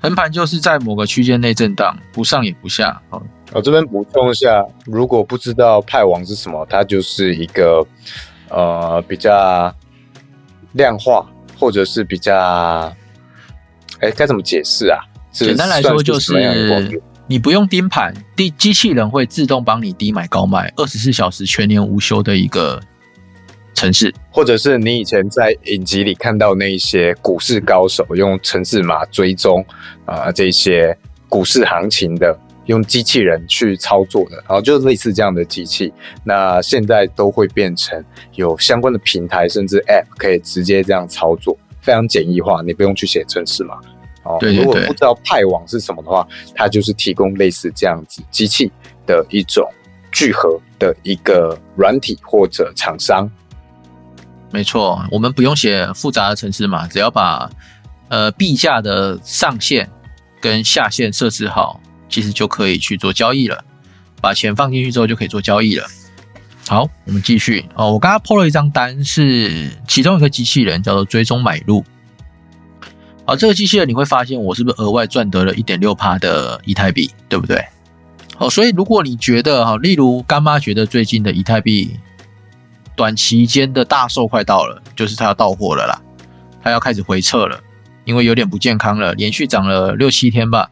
[0.01, 3.01] 横盘就是在某个区间内震荡，不上也不下。
[3.11, 3.23] 哦，
[3.53, 7.87] 我这边补充一下，如果不知道派网是什么，它就是一个
[8.49, 9.73] 呃比较
[10.73, 11.25] 量化，
[11.57, 12.93] 或者是比较，
[14.01, 14.99] 哎，该怎么解释啊？
[15.31, 17.01] 简单来说就是。
[17.27, 22.81] 你不用盯盘，机机器人会自动帮你低买高卖，二十四小时全年无休的一个
[23.73, 29.65] 城市，或者是你以前在影集里看到那一些股市高手用城市码追踪
[30.03, 30.97] 啊这些
[31.29, 35.93] 股市行情的，用机器人去操作的，然后就类似这样的机器，
[36.25, 38.03] 那现在都会变成
[38.35, 43.75] 有相关的平台，甚至 App 可以直接这样操作，非常简易化，你不用去写程式码。
[44.23, 48.71] 哦，如果不知道派网是什么的话，它就是提供类似这样子机器
[49.05, 49.67] 的一种
[50.11, 53.29] 聚合的一个软体或者厂商。
[54.51, 57.49] 没错，我们不用写复杂的程式嘛，只要把
[58.09, 59.89] 呃币价的上限
[60.39, 61.79] 跟下限设置好，
[62.09, 63.63] 其实就可以去做交易了。
[64.19, 65.87] 把钱放进去之后就可以做交易了。
[66.67, 67.91] 好，我们继续哦。
[67.93, 71.83] 我刚刚破了一张单，是其中一个机器人叫做追踪买入。
[73.25, 77.63] 好，这个机器人你会发现，我是不是额外赚得了一点六趴的以太币，对不对？
[78.35, 81.99] 好，所以如果你觉得哈，例如干妈觉得最近的以太币
[82.95, 86.01] 短期间的大售快到了，就是它要到货了啦，
[86.63, 87.59] 它要开始回撤了，
[88.05, 90.69] 因为有点不健康了，连续涨了六七天吧。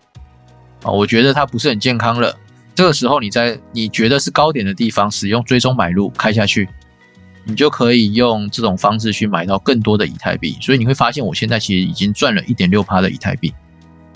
[0.82, 2.36] 啊，我觉得它不是很健康了。
[2.74, 6.68] 这个时候你在你觉得是高点的地方使用追踪买入开下去。
[7.50, 13.52] 你就可以用这种方式去买到更多的以太币，所以你会发现我现在其实已经赚了一点六趴的以太币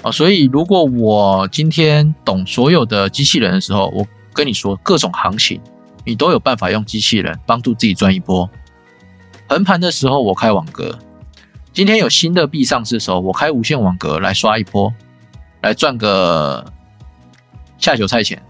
[0.04, 0.12] 啊。
[0.12, 5.60] 所以如果我今天懂所有的机器人的时候，我跟你说各种行情，
[6.06, 8.48] 你都有办法用机器人帮助自己赚一波。
[9.50, 11.00] 横盘的时候我开网格，
[11.74, 14.94] 今天有新的币上市的时候，我开无限网格来刷一波，
[15.62, 16.64] 来赚个
[17.80, 18.42] 下酒菜钱。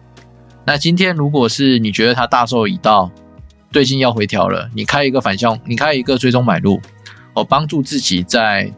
[0.65, 3.09] 那今天如果是你觉得它大寿已到，
[3.73, 6.79] 最近要回调了，你开一个反向，你开一个追踪买入，
[7.33, 8.71] 哦，帮助自己在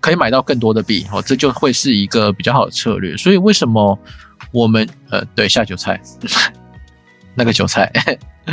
[0.00, 3.14] 可以买到更多的币，哦，这就会是一个比较好的策略。
[3.18, 3.98] 所以为什么
[4.50, 6.00] 我们呃，对下韭菜
[7.36, 7.92] 那个韭菜，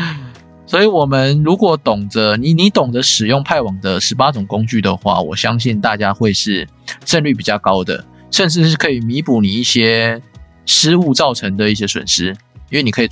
[0.68, 6.68] 所以我们如果懂得你你懂得使用派网的十八种工具的话，我相信大家会是
[7.06, 10.22] 胜率比较高的，甚至是可以弥补你一些
[10.66, 12.36] 失误造成的一些损失，
[12.70, 13.08] 因为你可以。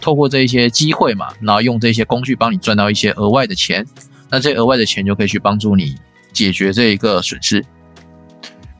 [0.00, 3.86] 透过这一些机会嘛，然后用这些工具帮你赚到一些额外的钱，
[4.30, 5.96] 那这额外的钱就可以去帮助你
[6.32, 7.64] 解决这一个损失。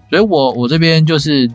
[0.08, 1.48] 所以我我这边就是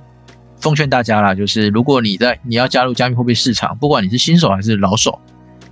[0.59, 5.19] 奉劝大家啦，就是如果你在你要加入加密货币市场，不管你是新手还是老手，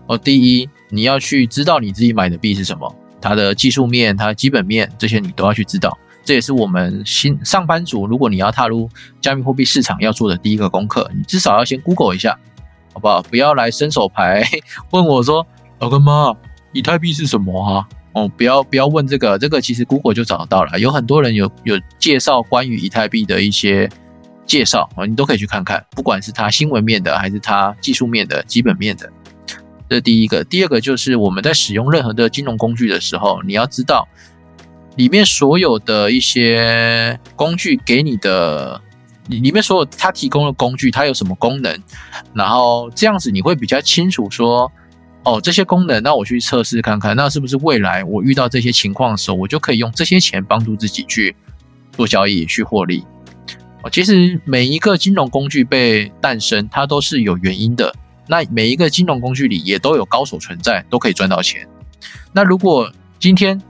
[0.08, 5.98] 哦，第一你要去知道你自己买的币是什么，它的技术面、它的基本面这些你都要去知道。
[6.26, 12.38] 这也是我们新上班族，如果你要踏入加密货币市场要做的第一个功课，你至少要先 Google 一下。
[12.94, 13.22] 好不好？
[13.24, 14.44] 不要来伸手牌
[14.92, 15.46] 问我说
[15.80, 16.34] ：“老干妈，
[16.72, 20.80] 以太币是什么啊？”哦，不要不要问这个，这个其实 Google 就找得到了。
[20.80, 23.90] 有很多人有有介绍关于以太币的一些
[24.46, 25.84] 介绍啊，你都可以去看看。
[25.90, 29.12] 不管是它新闻面的，还是它技术面的基本面的，
[29.90, 30.44] 这第一个。
[30.44, 34.08] 第二个就是我们在使用任何的金融工具的时候，你要知道
[34.96, 38.80] 里面所有的一些工具给你的。
[39.28, 41.78] 里里面所有它提供的工具，它有什么功能？
[42.34, 44.72] 然后这样子你会比较清楚说，
[45.24, 51.36] 哦，这些功能，那我去测试看看，那是不是未来我遇到这些情况的时候，我就可以用这些钱帮助自己去
[51.92, 53.04] 做交易去获利？
[53.84, 57.94] 哦，其实每一个金融工具被诞生，它都是有原因的。
[58.28, 61.68] 那每一个金融工具里也都有高手存在，都可以赚到钱。
[62.32, 63.62] 那如果今天，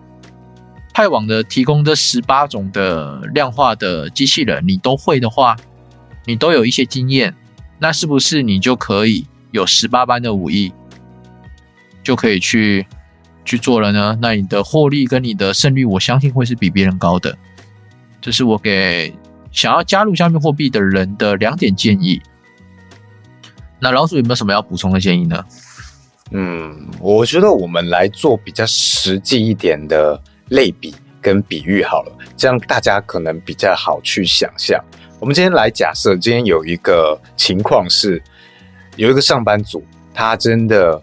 [0.94, 5.58] 派网的提供这十八种的量化的机器人，你都会的话，
[6.26, 7.36] 你都有一些经验，
[7.80, 10.72] 那是不是你就可以有十八般的武艺，
[12.04, 12.86] 就可以去
[13.44, 14.16] 去做了呢？
[14.22, 17.36] 那你的获利跟你的胜率，我相信会是比别人高的。
[18.22, 19.12] 这是我给
[19.52, 22.22] 想要加入加密货币的人的两点建议。
[23.80, 25.44] 那老鼠有没有什么要补充的建议呢？
[26.32, 30.22] 嗯，我觉得我们来做比较实际一点的。
[30.50, 34.84] 类比跟比喻好了，这样大家可能比较好去想象。
[35.20, 38.22] 我们今天来假设，今天有一个情况是，
[38.98, 39.82] 有一个上班族，
[40.14, 41.02] 他真的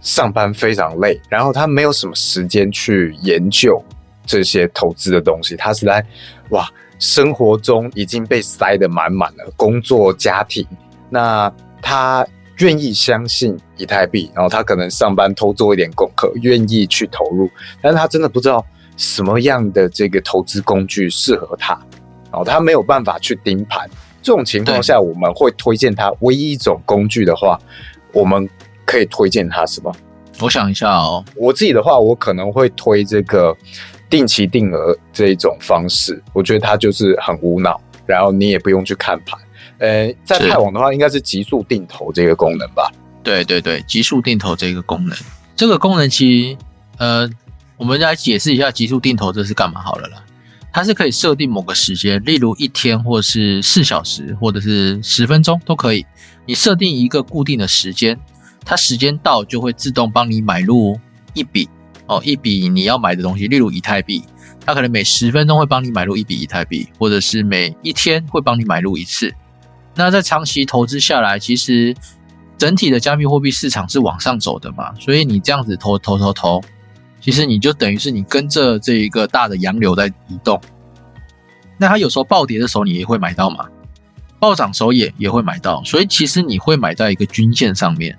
[0.00, 3.84] 上班非常累，然后他没有什么时间去研究
[4.24, 6.02] 这些投资的东西，他是在
[6.48, 6.66] 哇，
[6.98, 10.66] 生活中已经被塞得满满了，工作、家庭，
[11.10, 12.26] 那他
[12.58, 17.48] 愿意相信以太币，然后他可能上班偷做一点功课，愿意去投入，
[17.80, 18.64] 但是他真的不知道
[18.96, 21.74] 什么样的这个投资工具适合他，
[22.30, 23.88] 然后他没有办法去盯盘。
[24.20, 27.58] 这种情况下，我们会推荐他唯一一种工具的话，
[28.12, 28.48] 我们
[28.84, 29.94] 可以推荐他什么？
[30.40, 33.56] 我想一下哦，我自己的话，我可能会推这个
[34.10, 36.20] 定期定额这一种方式。
[36.32, 39.38] 我觉得它就是很无脑，然后你也不用去看盘。
[39.78, 42.90] 呃，在泰网的话，应该是极速定投这个功能吧？
[43.22, 45.16] 对对对，极速定投这个功能，
[45.54, 46.56] 这个功能其实
[46.98, 47.28] 呃，
[47.76, 50.24] 我们来解释一下极速定投这是干嘛好了啦。
[50.70, 56.04] 它是可以设定某个时间，例如一天，或是四小时，或者是十分钟都可以。
[56.46, 58.18] 你设定一个固定的时间，
[58.64, 60.98] 它时间到就会自动帮你买入
[61.32, 61.68] 一笔
[62.06, 64.22] 哦，一笔你要买的东西，例如以太币，
[64.64, 69.32] 它可能每十分钟会帮你买入一笔以太币，或者是每一天会帮你买入一次。
[69.98, 71.92] 那在长期投资下来，其实
[72.56, 76.62] 整体的加密货币市场是往上走的嘛，所以你这样子投投投投。
[77.20, 80.60] 其实你就等于是你跟着这一个大的洋流在移动，
[81.76, 83.66] 那它有时候暴跌的时候你也会买到嘛，
[84.38, 88.16] 暴涨时候也也会买到，所以其实你会买在一个均线上面，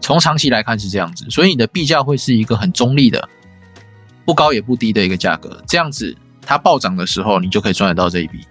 [0.00, 3.28] 从长期来看是这样子，所以你的币价会是一个很中立的，
[4.24, 8.46] 不高也不低的一个价格，这样子它暴涨的时候你就可以赚得到这一笔，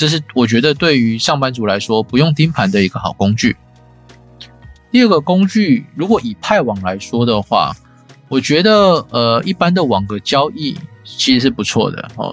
[0.00, 3.54] 这是我觉得对于上班族来说不用盯盘的一个好工具。
[4.90, 7.76] 第二个工具，如果以派网来说的话。
[8.30, 12.32] 我觉得，呃，一般的网格交易其实是不错的哦，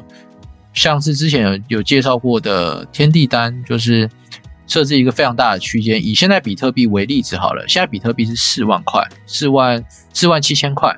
[0.72, 4.08] 像是之前有有介绍过的天地单，就是
[4.68, 6.00] 设置一个非常大的区间。
[6.06, 10.96] 以现在比特币为例子好了，现在比特币是四万块，四万四万七千块。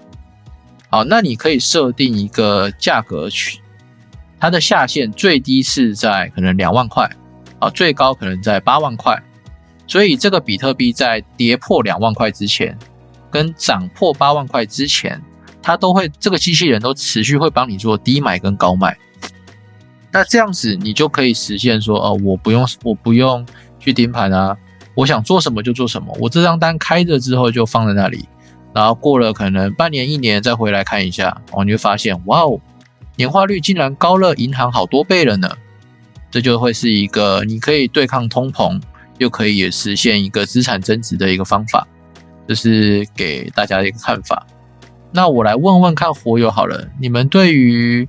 [0.89, 3.61] 好，那你可以设定一个价格区，
[4.39, 7.09] 它的下限最低是在可能两万块，
[7.59, 9.21] 啊，最高可能在八万块。
[9.87, 12.77] 所以这个比特币在跌破两万块之前。
[13.31, 15.21] 跟涨破八万块之前，
[15.61, 18.97] 它都会这个机器人都持续会帮你做低买跟高卖。
[20.11, 23.45] 那这样子你就可以实现说，哦，我不用我不用
[23.79, 24.57] 去盯盘啊，
[24.95, 26.11] 我想做什么就做什么。
[26.19, 28.27] 我这张单开着之后就放在那里，
[28.73, 32.59] 然后过了可能半年一年再回来看一下，哦，你会发现，哇哦，
[33.19, 35.49] 年化率竟然高了银行好多倍了呢。
[36.31, 38.81] 这就会是一个你可以对抗通膨，
[39.17, 41.85] 又可以也实现一个资产增值的一个方法。
[42.47, 44.47] 这是给大家的一个看法。
[45.11, 48.07] 那我来问问看火友好了，你们对于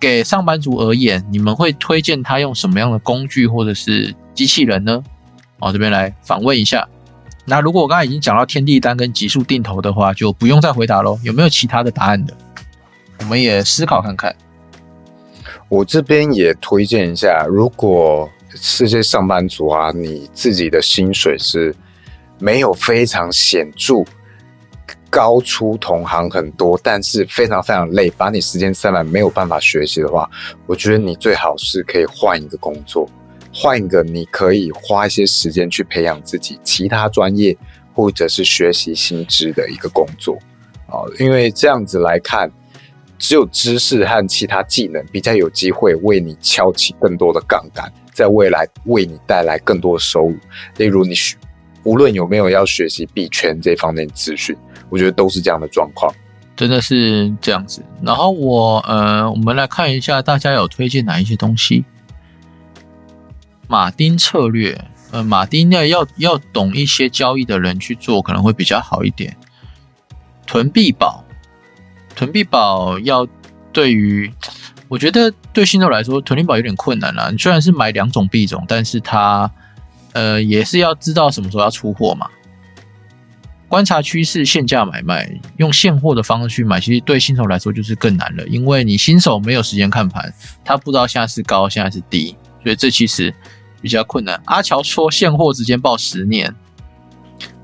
[0.00, 5.00] 给上班族而言，你们会推荐他用什么样的工具或者是机器人呢？
[5.60, 6.88] 我这边来访问一下。
[7.44, 11.16] 那如果我刚才已经讲到天地单跟极速定投的话，就不用再回答喽。
[11.22, 12.34] 有没有其他的答案的？
[13.22, 14.34] 我们也思考看看。
[15.68, 21.74] 我这边也推荐一下，如果是些上班族啊，你自己的薪水是。
[22.38, 24.02] 没有非常显著
[25.08, 30.28] 高出同行很多，但是非常非常累，把你时间塞满，没有办法学习的话，
[30.66, 33.08] 我觉得你最好是可以换一个工作，
[33.54, 37.56] 换一个你可以花一些时间去培养自己其他专业
[37.94, 40.36] 或者是学习新知的一个工作
[40.88, 42.50] 啊，因为这样子来看，
[43.22, 50.36] 只有知识和其他技能比较有机会为你敲起更多的杠杆，在未来为你带来更多的收入，
[50.76, 51.36] 例如你学。
[51.84, 54.56] 无论有没有要学习币圈这方面资讯，
[54.88, 56.12] 我觉得都是这样的状况，
[56.56, 57.80] 真的是这样子。
[58.02, 61.84] 然后我呃，我们来看一下大家有推荐哪一些东西。
[63.68, 69.36] 马丁策略，呃，马丁呢要要懂一些交易的人去做可能会比较好一点。
[70.44, 71.24] 囤币宝，
[72.14, 73.26] 囤币宝要
[73.72, 74.32] 对于
[74.88, 77.32] 我觉得对新手来说囤币宝有点困难了。
[77.36, 79.50] 虽然是买两种币种，但是它。
[80.14, 82.28] 呃，也是要知道什么时候要出货嘛，
[83.66, 90.30] 观察趋势，限价买卖，用现货的方式去买，其实对新手来说就是更难了，因为你新手没有时间看盘，
[90.62, 93.34] 他不知道现在是高，现在是低，所以这其实
[93.80, 94.38] 比较困难。
[94.44, 96.54] 阿乔说现货直接报十年，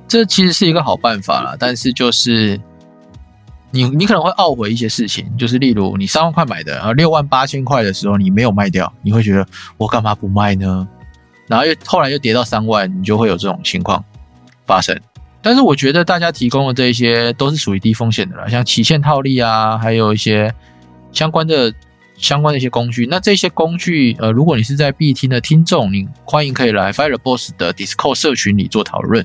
[0.09, 2.59] 这其实是一个好办法啦，但是就是
[3.71, 9.47] 你你可能会懊悔一些事情，就是例如你三万块买的，然后六万八千块的时候你没有卖掉，你会觉得
[9.77, 10.89] 我干嘛不卖呢？
[11.47, 14.05] 然后又后来又跌到三万，你就会有这种情况
[14.67, 14.99] 发生。
[15.41, 20.53] 但是我觉得大家提供的这一些都是属于低风险的了，像期限套利啊，还有一些
[21.13, 21.73] 相关的
[22.17, 23.07] 相关的一些工具。
[23.07, 29.25] 那这些工具，呃，如果你是在 B 听的听众，你欢迎可以来 Fire Boss 的 Discord 社群里做讨论。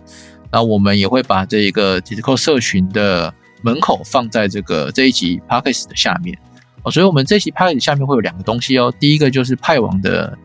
[0.51, 3.33] 那我们也会把这一个 Discord 社群的
[3.64, 6.38] 门口放在这个这一集 Podcast 的下面
[6.84, 6.91] 哦。
[6.91, 8.93] 所以，我们这一集 Podcast 下面会有两个东西哦。
[8.99, 10.38] 第一个就是派网的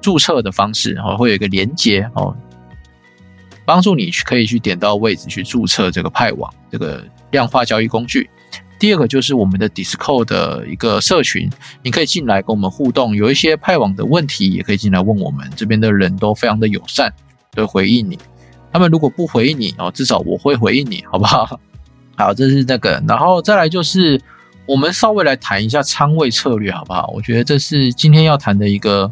[0.00, 2.36] 注册的方式哦，会有一个连接哦，
[3.64, 8.28] 帮助你去可以去点到位置去注册这个派网这个量化交易工具。
[8.78, 11.50] 第二个就是我们的 Discord 的一个社群，
[11.82, 17.10] 你可以进来跟我们互动，有一些派网的问题也可以进来问我们，这边的人都非常的友善，
[17.54, 18.18] 会回应你。
[18.70, 21.58] 他们如果不回应你哦，至少我会回应你，好不好？
[22.16, 24.20] 好，这是那个，然后再来就是
[24.66, 27.10] 我们稍微来谈一下仓位策略，好不好？
[27.14, 29.10] 我觉得这是今天要谈的一个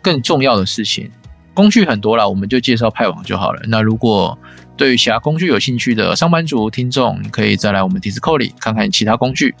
[0.00, 1.10] 更重要的事情。
[1.52, 3.60] 工具很多了，我们就介绍派网就好了。
[3.68, 4.36] 那如果
[4.76, 9.54] 对于其他工具有兴趣的上班族听众，可以再来我们 Discord 里看看其他工具。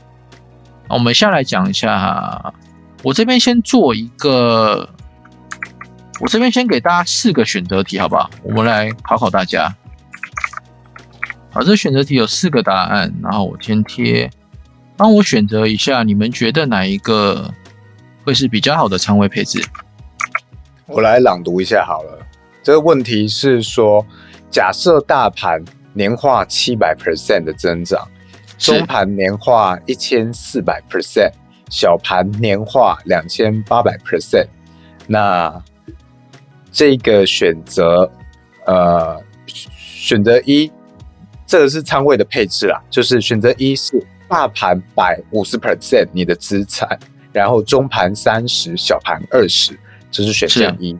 [0.88, 2.52] 我们下来讲一下，
[3.02, 4.88] 我这边先做一个。
[6.20, 8.30] 我这边先给大家四个选择题，好不好？
[8.44, 9.68] 我们来考考大家。
[11.54, 14.28] 好，这选择题有四个答案，然后我先贴，
[14.96, 17.48] 帮我选择一下，你们觉得哪一个
[18.24, 19.64] 会是比较好的仓位配置？
[20.86, 22.26] 我来朗读一下好了。
[22.60, 24.04] 这个问题是说，
[24.50, 28.04] 假设大盘年化七百 percent 的增长，
[28.58, 31.30] 中盘年化一千四百 percent，
[31.70, 34.48] 小盘年化两千八百 percent，
[35.06, 35.62] 那。
[36.76, 38.10] 这个选择，
[38.66, 40.68] 呃，选择一，
[41.46, 46.88] 这个是仓位的配置啦，就是选择一是大盘百五十 percent 你的资产，
[47.32, 49.78] 然后中盘三十，小盘二十，
[50.10, 50.96] 这是选项一。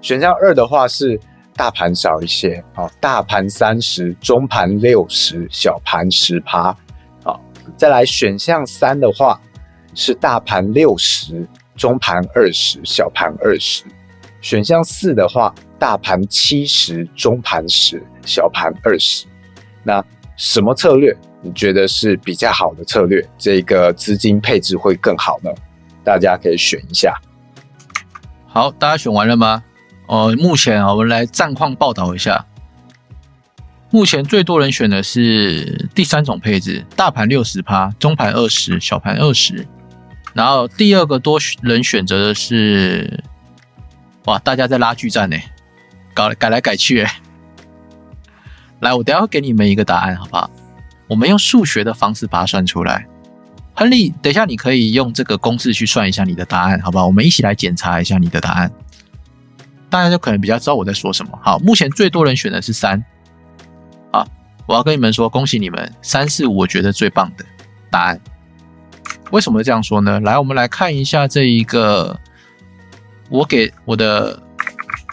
[0.00, 1.18] 选项二的话是
[1.54, 6.74] 大盘少一些，哦，大盘三十，中盘六十，小盘十趴，
[7.24, 7.40] 好，
[7.76, 9.40] 再来选项三的话
[9.94, 11.44] 是大盘六十，
[11.74, 13.84] 中盘二十，小盘二十。
[14.40, 19.26] 选项四的话，大盘七十，中盘十，小盘二十。
[19.82, 20.04] 那
[20.36, 23.26] 什么策略你觉得是比较好的策略？
[23.38, 25.50] 这个资金配置会更好呢？
[26.04, 27.14] 大家可以选一下。
[28.46, 29.62] 好，大家选完了吗？
[30.06, 32.46] 哦，目前啊，我们来战况报道一下。
[33.90, 39.66] 目前最多人选的是第三种配置，大盘六十趴，中盘二十，小盘二十。
[40.34, 43.22] 然后第二个多人选择的是。
[44.24, 44.38] 哇！
[44.40, 45.38] 大家在拉锯战呢，
[46.12, 47.20] 搞改来改去哎。
[48.80, 50.50] 来，我等下给你们一个答案，好不好？
[51.08, 53.06] 我们用数学的方式把它算出来。
[53.74, 57.06] 亨利，等一下你可以用这个公式去算一下你的答案，好不好？
[57.06, 58.70] 我们一起来检查一下你的答案。
[59.88, 61.38] 大家就可能比较知道我在说什么。
[61.42, 63.02] 好，目前最多人选的是三。
[64.12, 64.26] 好，
[64.66, 67.44] 我要跟你们说，恭喜你们，三是我觉得最棒的
[67.90, 68.20] 答案。
[69.30, 70.20] 为什么这样说呢？
[70.20, 72.18] 来，我们来看一下这一个。
[73.30, 74.42] 我给我的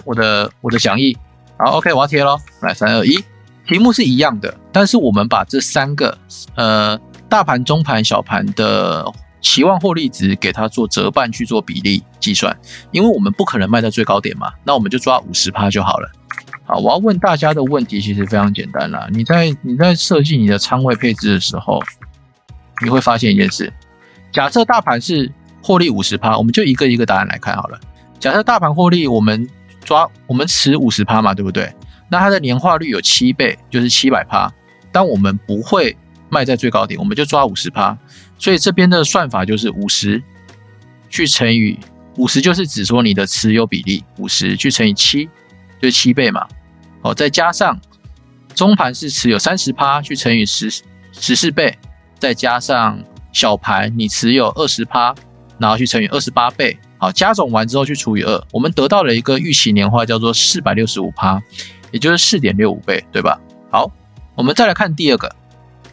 [0.06, 1.18] 我的我的讲义，
[1.60, 2.40] 好，OK，我要贴喽。
[2.62, 3.22] 来，三二一，
[3.68, 6.18] 题目是一样的，但是我们把这三个
[6.56, 6.98] 呃
[7.28, 9.06] 大盘、中盘、小盘的
[9.42, 12.56] 期望获利值给它做折半去做比例计算，
[12.92, 16.10] 因为我们不可能卖到最高点嘛，那我们就抓五十趴就好了。
[16.64, 21.82] 好，我要问大家的问题其实非常简单啦，你在你在设计你的仓位配置的时候，
[22.84, 23.72] 你会发现一件事，
[24.32, 27.80] 假设大盘是获利五十趴，我们就一个一个答案来看好了。
[28.20, 29.48] 假设大盘获利，我们
[29.84, 31.72] 抓我们持五十趴嘛，对不对？
[32.10, 34.52] 那它的年化率有七倍，就是七百趴。
[34.92, 35.96] 但我们不会
[36.30, 37.98] 卖在最高点，我们就抓五十趴。
[38.38, 40.22] 所以这边的算法就是五十
[41.10, 41.78] 去乘以
[42.18, 45.26] 五十，就是指说你的持有比例五十去乘以七，
[45.82, 46.48] 就是七倍嘛。
[47.02, 47.80] 哦，再加上
[48.54, 50.70] 中盘是持有三十趴去乘以十
[51.12, 51.78] 十四倍，
[52.18, 53.04] 再加上
[53.34, 55.14] 小盘你持有二十趴，
[55.60, 56.78] 然后去乘以二十八倍。
[56.98, 61.42] 好，加总完之后去除以二，我们得到了一个预期年化叫做四百六十五趴，
[61.96, 63.40] 也就是四点六五倍，对吧？
[63.72, 63.90] 好，
[64.36, 65.34] 我们再来看第二个，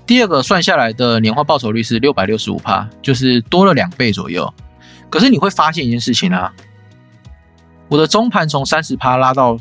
[0.04, 4.52] 第二个算下来的年化报酬率是六百六十五趴，就是多了两倍左右。
[5.08, 6.52] 可是你会发现一件事情啊，
[7.86, 9.56] 我的中盘从三十趴拉到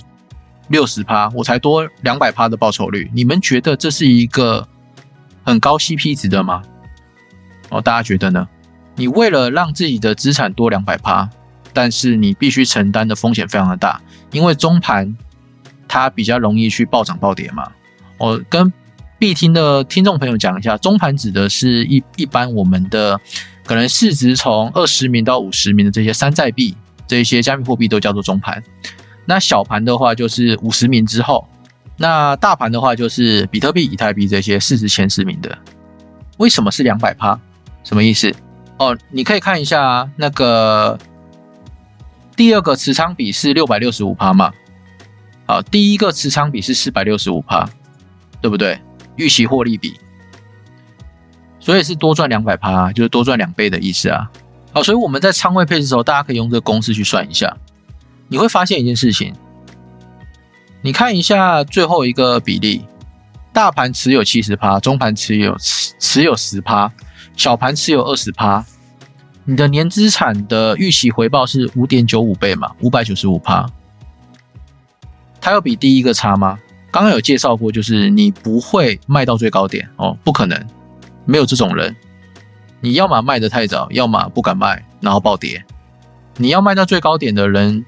[0.70, 3.12] 六十趴，我才多两百趴的报酬率。
[3.14, 4.68] 你们觉得这是一个
[5.44, 6.64] 很高 CP 值的吗？
[7.70, 8.50] 哦，大家觉得呢？
[8.96, 11.30] 你为了让自己的资产多两百趴，
[11.72, 15.16] 但是你必须承担的风险非常的大，因为中盘
[15.92, 17.70] 它比较容易去暴涨暴跌嘛。
[18.18, 18.72] 我跟
[19.20, 23.20] 必听的听众朋友讲一下，中盘指的是一一般我们的
[23.66, 28.64] 可能市值从二十名到五十名的这些山寨币，这些加密货币都叫做中盘。
[29.26, 31.46] 那小盘的话就是五十名之后，
[31.98, 35.58] 那大盘的话就是比特币、以太币这些市值前十名的。
[36.38, 37.38] 为什么是两百趴？
[37.84, 38.34] 什么意思？
[38.78, 40.98] 哦，你可以看一下那个
[42.36, 44.52] 第二个持仓比是六百六十五趴嘛，
[45.52, 47.70] 啊，第一个持仓比是四百六十五趴，
[48.40, 48.80] 对不对？
[49.18, 50.00] 预期获利比，
[51.60, 54.32] 所以是多赚两百趴，就是多赚两倍的意思啊。
[54.72, 57.58] 好，所以我们在仓位配置的时候，大家可以用这个公式去算一下，
[58.30, 59.36] 你会发现一件事情，
[60.82, 62.86] 你看一下最后一个比例，
[63.52, 66.90] 大盘持有七十趴，中盘持有持持有十趴，
[67.36, 68.64] 小盘持有二十趴，
[69.44, 73.70] 你的年资产的预期回报是五点九五倍嘛，五百九十五趴，
[75.42, 76.58] 它有比第一个差吗？
[76.92, 80.68] 刚刚有介绍过，就是你不会卖到最高点哦，不可能，
[81.26, 81.96] 没有这种人。
[82.80, 85.64] 你要么卖的太早，要么不敢卖，然后暴跌。
[86.38, 87.86] 你要卖到最高点的人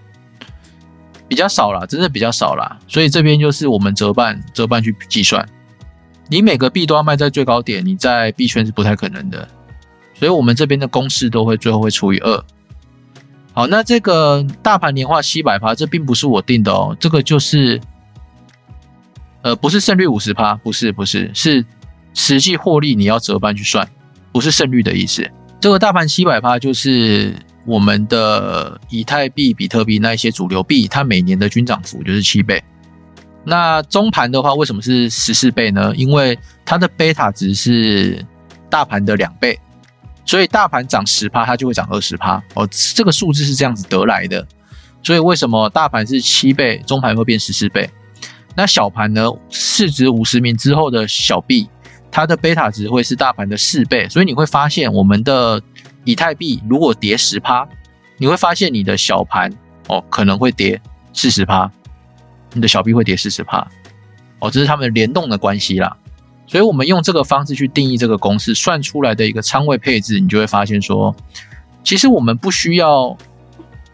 [1.28, 2.80] 比较少了，真的比较少了。
[2.88, 5.48] 所以这边就是我们折半折半去计算，
[6.28, 9.48] 你每个币都要卖在最高点，你在币圈是不太可能的。
[10.14, 12.44] 所以我们这边的公式都会最后会除以二。
[13.54, 17.80] 好，那这个大盘年化七百趴，这并不是我定的哦，这个就是
[19.42, 21.66] 呃不是胜率五十趴，不是不是是
[22.14, 23.88] 实际获利你要折半去算。
[24.32, 25.30] 不是胜率的意思，
[25.62, 27.36] 这个大盘七百趴就是
[27.68, 32.60] 我们的以太币、比特币那一些主流币，它每年的均涨幅就是七倍。
[33.44, 35.94] 那中盘的话，为什么是十四倍呢？
[35.96, 36.36] 因为
[36.66, 38.26] 它的贝塔值是
[38.72, 39.60] 大盘的两倍，
[40.26, 42.42] 所以大盘涨十趴，它就会涨二十趴。
[42.54, 44.46] 哦，这个数字是这样子得来的。
[45.02, 47.90] 所以为什么大盘是七倍，中盘会变十四倍？
[48.56, 49.30] 那小盘呢？
[49.50, 51.70] 市值五十名之后的小币。
[52.16, 55.60] 它的贝塔值会是大盘的四倍，所以你会发现我们的
[56.04, 57.68] 以太币如果跌十趴，
[58.20, 59.52] 你会发现你的小盘
[59.88, 60.80] 哦可能会跌
[61.12, 61.72] 四十趴，
[62.54, 63.68] 你的小币会跌四十趴，
[64.38, 65.98] 哦，这是它们联动的关系啦。
[66.46, 71.16] 所以我们用这个方式去定义这个公式，算出来的一个仓位配置，你就会发现说，
[71.84, 73.18] 其实我们不需要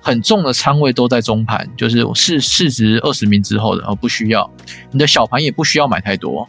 [0.02, 4.50] 很重的仓位都在中盘，就是市市值二十名之后的，而不需要
[4.92, 6.48] 你的小盘也不需要买太多。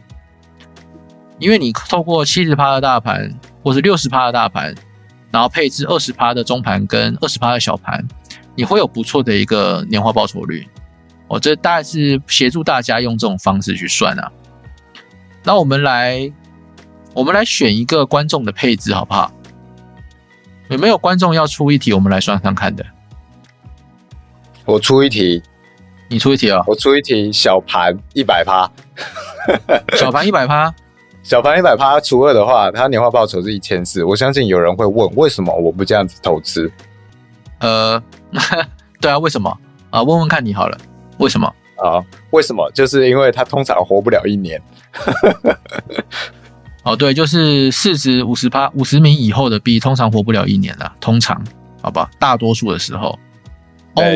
[1.39, 3.33] 因为你透过七十趴的大盘，
[3.63, 4.75] 或是六十趴的大盘，
[5.31, 8.07] 然后配置二十趴的中盘跟二十趴的小盘，
[8.55, 10.67] 你会有不错的一个年化报酬率。
[11.29, 14.31] 我这大概是协助大家用这种方式去算啊。
[15.43, 16.33] 那我们来，
[17.15, 19.33] 我们来选一个观众的配置好不好？
[20.69, 22.85] 有没有观众要出一题，我们来算算看的？
[24.65, 25.43] 我出一题，
[26.09, 26.63] 你出一题啊？
[26.67, 28.71] 我出一题，小盘一百趴，
[29.97, 30.73] 小盘一百趴。
[31.23, 34.03] 小盘一百趴除二的话，它年化报酬是一千四。
[34.03, 36.71] 我相信有人会问，为什么我不这样子投资？
[37.59, 38.03] 呃，
[39.01, 39.55] 对啊，为什么
[39.91, 40.03] 啊？
[40.03, 40.79] 问问看你好了，
[41.19, 41.53] 为什么
[41.83, 42.05] 啊？
[42.31, 42.71] 为什么？
[42.73, 44.61] 就是因为它通常活不了一年。
[46.85, 50.93] 哦，对，就是市值五十趴、五十米以后的币，通常活不了一年了。
[51.01, 51.43] 通常，
[51.83, 53.19] 好吧，大多数的时候。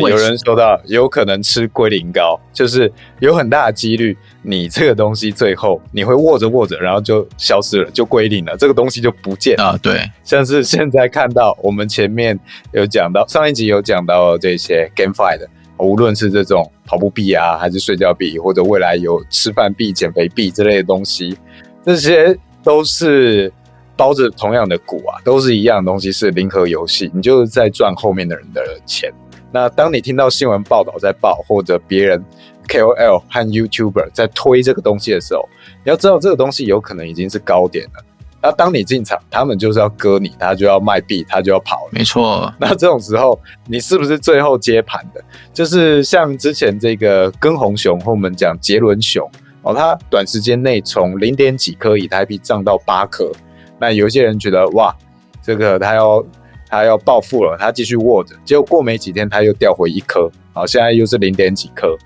[0.08, 9.76] 有人说到有可能吃龟苓膏，就是有很大的几率，你这个东西最后你会握着握着，然后就消失了，就归零了，这个东西就不见啊。
[9.82, 12.38] 对，像是现在看到我们前面
[12.72, 15.46] 有讲到上一集有讲到这些 GameFi 的，
[15.78, 21.36] 无论是这种跑步币啊，还是睡觉币，或者未来有吃饭币、减肥币之类的东西，
[21.84, 23.52] 这些都是
[23.96, 29.12] 包着同样的股啊，都是一样的东西，是零和游戏，你就是在赚后面的人的钱。
[29.52, 32.24] 那当你听到新闻报道在报，或者别人
[32.68, 35.48] KOL 和 YouTuber 在推这个东西的时候，
[35.84, 38.04] 你要知道这个东西有可能已经是高点了。
[38.44, 41.88] 那当你进场，他们就是要割你，他就要卖币，他就要跑。
[41.90, 42.52] 没错。
[42.60, 45.24] 那这种时候，你是不是最后接盘的？
[45.50, 49.26] 就是像之前这个跟红熊，或我们讲杰伦熊
[49.62, 53.32] 哦，它短时间内从零点几颗以太币涨到八颗。
[53.80, 54.94] 那有些人觉得哇，
[55.42, 56.22] 这个他要。
[56.66, 61.96] 他要暴富了，他继续握着，结果过没几天他又掉回一颗，好，现在又是零点几颗，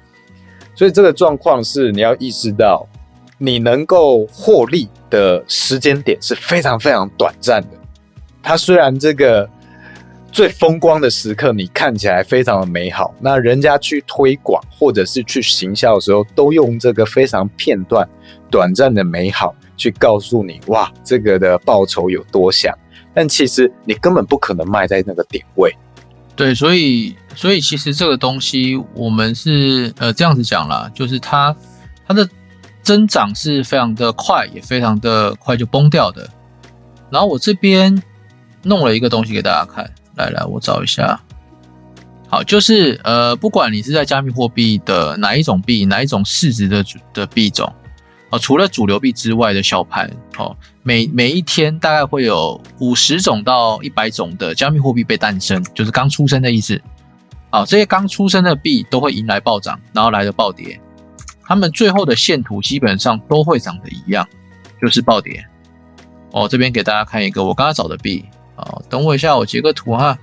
[0.74, 2.86] 所以这个状况是你要意识到，
[3.38, 7.68] 你能够获利的时间点是非常非常短暂的。
[8.42, 9.48] 它虽然这个
[10.30, 18.06] 最风光的时刻你看起来非常的美好，那人家去推广或者是去行销的时候，都用这个非常片段、
[18.50, 22.76] 短暂的美好去告诉你，哇，这个的报酬有多响。
[23.14, 25.74] 但其实你根本不可能卖在那个点位，
[26.36, 31.56] 对，所以所以其实这个东西我们是呃这样子讲啦，就是它
[32.06, 32.28] 它的
[32.82, 36.28] 增长是非常的快，也非常的快就崩掉的。
[37.10, 38.02] 然后我这边
[38.62, 41.18] 弄了一个东西给大家看，来来，我找一下，
[42.28, 47.72] 好，就是呃不管你是在加密货币的哪一种币，哪一种市值的的币种，
[48.30, 56.80] 哦，除了主流币之外的小盘哦，每每一天大概会有五十种到一百种的加密货币被诞生，就是刚出生的意思。
[57.50, 60.78] 啊，这些刚出生的币都会迎来暴涨，然后来的暴跌。
[61.48, 64.28] 他们最后的线图基本上都会长得一样，
[64.82, 65.42] 就是暴跌。
[66.30, 68.22] 哦，这边给大家看一个我刚刚找的币
[68.54, 70.18] 啊，等我一下，我截个图哈。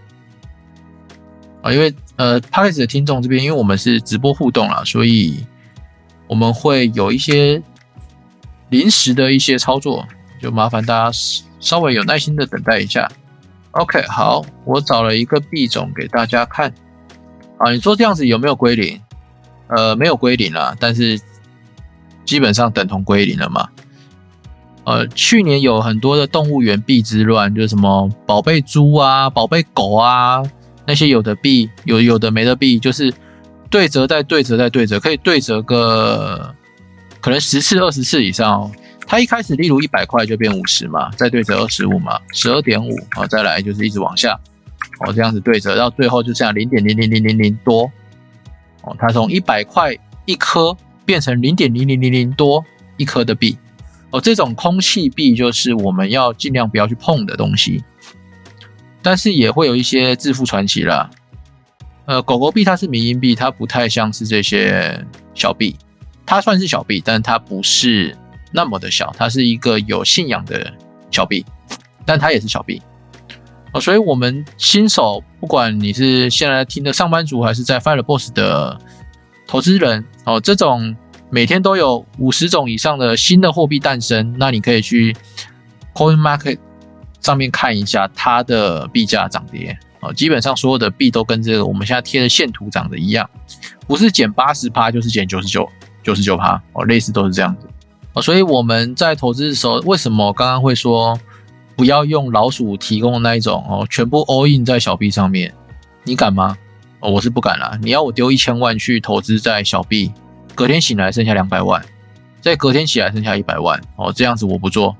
[1.63, 5.43] 啊，因为呃 p a r k e 的听众这边，因为我们是直播互动啦，所以
[6.27, 7.59] 我们会有一些
[8.69, 10.07] 临时的一些操作，
[10.39, 11.17] 就麻烦大家
[11.59, 13.11] 稍微有耐心的等待一下。
[13.71, 16.71] OK，好，我找了一个币种给大家看。
[17.57, 19.01] 啊，你说这样子有没有归零？
[19.67, 21.19] 呃，没有归零了，但是
[22.25, 23.67] 基本上等同归零了嘛。
[24.83, 30.43] 呃，去年有很多的动物园币之乱，就是什么宝贝猪啊、宝贝狗啊，
[30.85, 33.11] 那些有的币有有的没的币，就是
[33.69, 36.53] 对折再对折再对折，可以对折个
[37.19, 38.61] 可能十次、二十次以上。
[38.61, 38.71] 哦。
[39.07, 44.39] 它一开始例如一百块就变五十嘛，再对折二十五嘛，十二点五啊，再来就是一直往下。
[44.99, 47.91] 哦，这样子对折到最后就这样零点零零零零零多，
[48.85, 50.75] 哦，它从一百块一颗
[51.05, 52.63] 变成零点零零零零多
[52.97, 53.57] 一颗的币，
[54.11, 57.83] 哦，这种空气币就是我们要尽量不要去碰的东西，
[59.01, 61.09] 但是也会有一些致富传奇啦。
[62.05, 65.75] 呃，狗狗币它是民营币，它不太像是这些小币，
[66.25, 68.15] 它算是小币，但它不是
[68.51, 70.71] 那么的小，它是一个有信仰的
[71.09, 71.43] 小币，
[72.05, 72.79] 但它也是小币。
[73.75, 78.79] 哦所以，我们新手，不管你是现在听的上班族，还是在 Fire Boss 的
[79.45, 80.95] 投资人，哦，这种
[81.29, 85.13] 每天都有五十种以上的新的货币诞生，那你可以去
[85.93, 86.57] Coin Market
[87.19, 89.77] 上面看一下它的币价涨跌。
[89.99, 93.29] 哦，基本上所有的币都跟这个我们现在贴的线图长得一样，
[93.87, 95.69] 不是减八十趴，就是减九十九、
[96.01, 97.67] 九十九趴，哦，类似都是这样子。
[98.13, 101.19] 哦，所以我们在投资的时候，为什么刚刚会说？
[101.75, 105.53] 不要用老鼠提供的那一种哦，全部 all in 在小币上面，
[106.03, 106.57] 你敢吗？
[107.01, 107.77] 哦，我是不敢啦。
[107.81, 110.11] 你要我丢一千万去投资在小币，
[110.55, 111.83] 隔天醒来剩下两百万，
[112.39, 114.95] 再隔天起来剩下一百万哦，这样子我不做。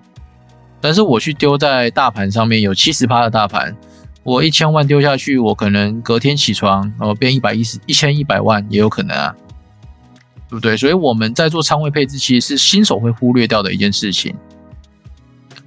[0.82, 3.76] 但是我去丢在大盘上面，有七十趴的大盘，
[4.24, 9.36] 我一千万丢下去，我可能隔天起床哦变一百一十一千一百万也有可能啊，
[10.50, 10.76] 对不对？
[10.76, 14.36] 所以我们在做仓位配置，其实是新手会忽略掉的一件事情。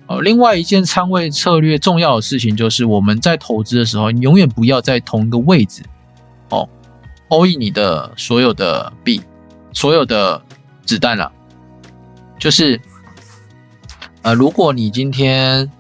[0.09, 5.83] 哦，另外一件仓位策略重要的事情就是，我们在投资的时候，你永远不要在同一个位置
[6.49, 6.67] 哦
[7.29, 9.21] ，all in 你的所有的币，
[9.75, 10.43] 所有的
[10.87, 11.31] 子弹了。
[12.39, 12.81] 就是，
[14.23, 15.71] 呃，如果你今天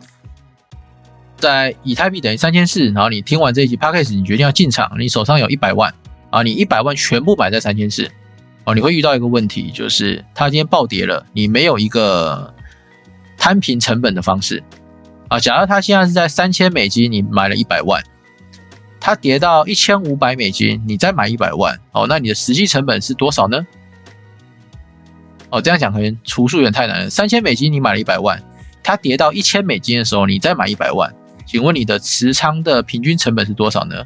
[1.39, 5.91] 在以太币等于三千四，然后你听完这一集 podcast，你决定要进场，你手上有一百万
[6.29, 8.07] 啊，你一百万全部摆在三千四，
[8.65, 12.53] 哦，你会遇到一个问题，就是它今天暴跌了，你没有一个。
[13.49, 14.63] 摊平成本的方式
[15.29, 18.03] 啊，假如它现在是在三千美金，你买了一百万，
[19.01, 23.67] 它跌到一千五百美金，你再买一百万，哦，那你的实际成本是多少呢？
[25.49, 27.09] 哦，这样讲可能除数有点太难了。
[27.09, 28.39] 三千美金你买了一百万，
[28.83, 31.11] 它跌到一千美金的时候，你再买一百万，
[31.47, 34.05] 请问你的持仓的平均成本是多少呢？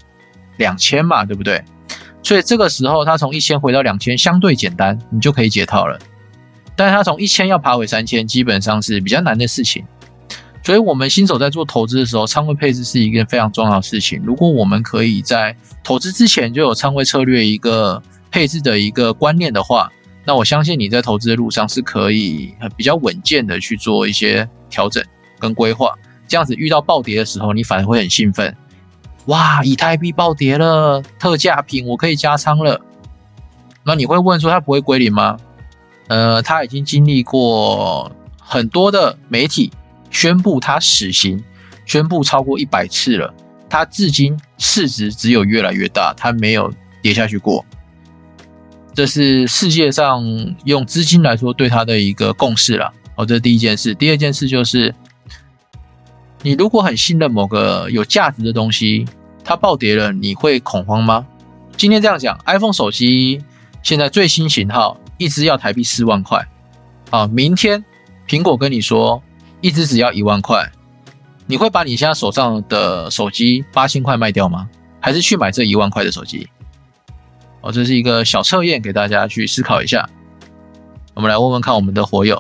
[0.59, 1.65] 两千嘛，对不对？
[2.23, 5.99] 所以这个时候它从一千回到两千，相对简单，你就可以解套了。
[6.75, 9.85] 但是它从一千要爬回三千，基本上是比较难的事情。
[10.65, 14.23] 所以，我们新手在做投资的时候，仓位配置是一件非常重要的事情。
[14.25, 18.01] 如果我们可以在投资之前就有仓位策略一个
[18.31, 19.91] 配置的一个观念的话，
[20.25, 25.03] 那我相信你在投资的路上是可以比较稳健的去做一些调整
[25.41, 25.93] 跟规划。
[26.29, 28.57] 这样子遇到暴跌的时候，你反而会很兴奋。
[29.27, 32.81] 哇，以太币暴跌了，特价品我可以加仓了。
[33.83, 35.37] 那你会问说，它不会归零吗？
[36.13, 39.73] 呃，他已经经历过很多的媒体
[40.11, 41.43] 宣布他死刑，
[41.87, 43.33] 宣布超过一百次了。
[43.67, 47.65] 他至今市值只有越来越大，他没有跌下去过。
[48.93, 50.23] 这是世界上
[50.67, 52.93] 用资金来说对他的一个共识了。
[53.15, 53.95] 哦，这是第一件事。
[53.95, 54.95] 第二件事就是，
[56.43, 59.07] 你如果很信任某个有价值的东西，
[59.43, 61.27] 它暴跌了，你会恐慌吗？
[61.75, 63.43] 今天这样讲，iPhone 手机
[63.83, 64.99] 现在最新型号。
[65.19, 66.47] 一只要台币四万块，
[67.11, 67.85] 啊，明天
[68.27, 69.23] 苹果跟你说
[69.61, 70.71] 一只只要一万块，
[71.47, 74.69] 你会把你现在手上的手机八千块卖掉吗？
[75.01, 76.49] 还是去买这一万块的手机？
[77.61, 80.09] 哦，这是一个小测验，给大家去思考一下。
[81.15, 82.37] 我们来问问看我们的火友，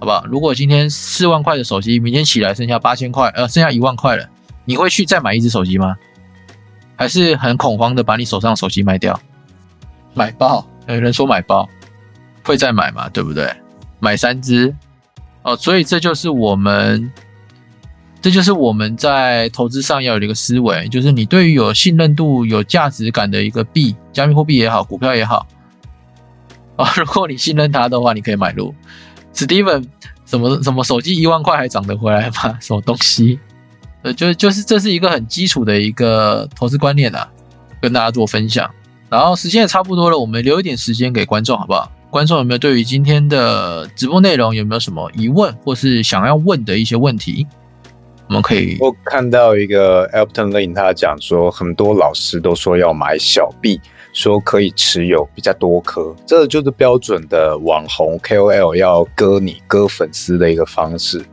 [0.00, 0.24] 好不好？
[0.26, 4.28] 如果今天四万块的手机，明天起来剩下八千块，呃，剩下一万块了，
[4.64, 5.96] 你会去再买一只手机吗？
[6.96, 9.18] 还是很恐慌的把你手上手机卖掉？
[10.14, 10.66] 买爆？
[10.88, 11.68] 有人说买包。
[12.46, 13.08] 会再买嘛？
[13.08, 13.52] 对不对？
[13.98, 14.74] 买三只
[15.42, 17.10] 哦，所以这就是我们，
[18.20, 25.46] 这就是我们在投资上要有一个思维，就是你对于有信任度、有价值感的一个币，加密货币也好，股票也好，
[26.76, 28.74] 啊， 如果你信任它的话，你可以买入。
[29.34, 29.84] Steven，
[30.24, 32.58] 什么什么手机一万块还涨得回来吗？
[32.60, 33.38] 什么东西？
[34.02, 37.28] 呃，就就是这是一个很基础的一个投资观念啊，
[37.80, 38.70] 跟大家做分享。
[39.08, 41.90] 然后时间也差不多了，我们留一点时间给观众，好不好？
[42.10, 47.46] 观众有没有对于今天的直播内容有没有什么疑问，或是想要问的一些问题？
[48.28, 48.76] 我们可以。
[48.80, 53.80] 我看到一个 Elton Lin，他讲说，很多老师都说要买小币，
[54.12, 61.24] 说可以持有比较多颗，这就是标准的网红 KOL 要割你、割粉丝的一个方式。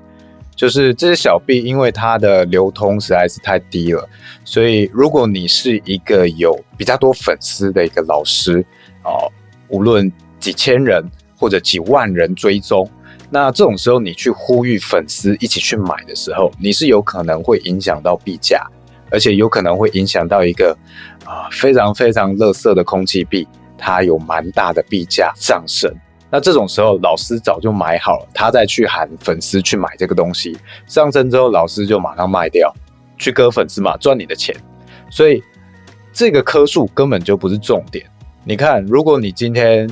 [0.56, 4.08] 就是这些小币，因为它的流通实在是太低了，
[4.46, 8.64] 所以如果你是一个有比较多粉丝的一个老师
[9.04, 9.32] 哦，
[9.70, 10.12] 无论
[10.44, 11.02] 几千人
[11.38, 12.86] 或者几万人追踪，
[13.30, 18.62] 那这种时候你去呼吁粉丝一起去买的时候，你是有可能会影响到币价，
[19.10, 20.78] 而且有可能会影响到一个
[21.26, 25.89] 啊非常非常垃圾的空气币，它有蛮大的币价上升。
[26.30, 32.74] 那这种时候，老师早就买好了，他再去喊粉丝去买这个东西，上升之后，老师就马上卖掉，
[33.18, 34.54] 去割粉丝嘛，赚你的钱。
[35.10, 35.41] 所以
[36.12, 38.06] 这个棵数根本就不是重点。
[38.44, 39.88] 你看，如果你今天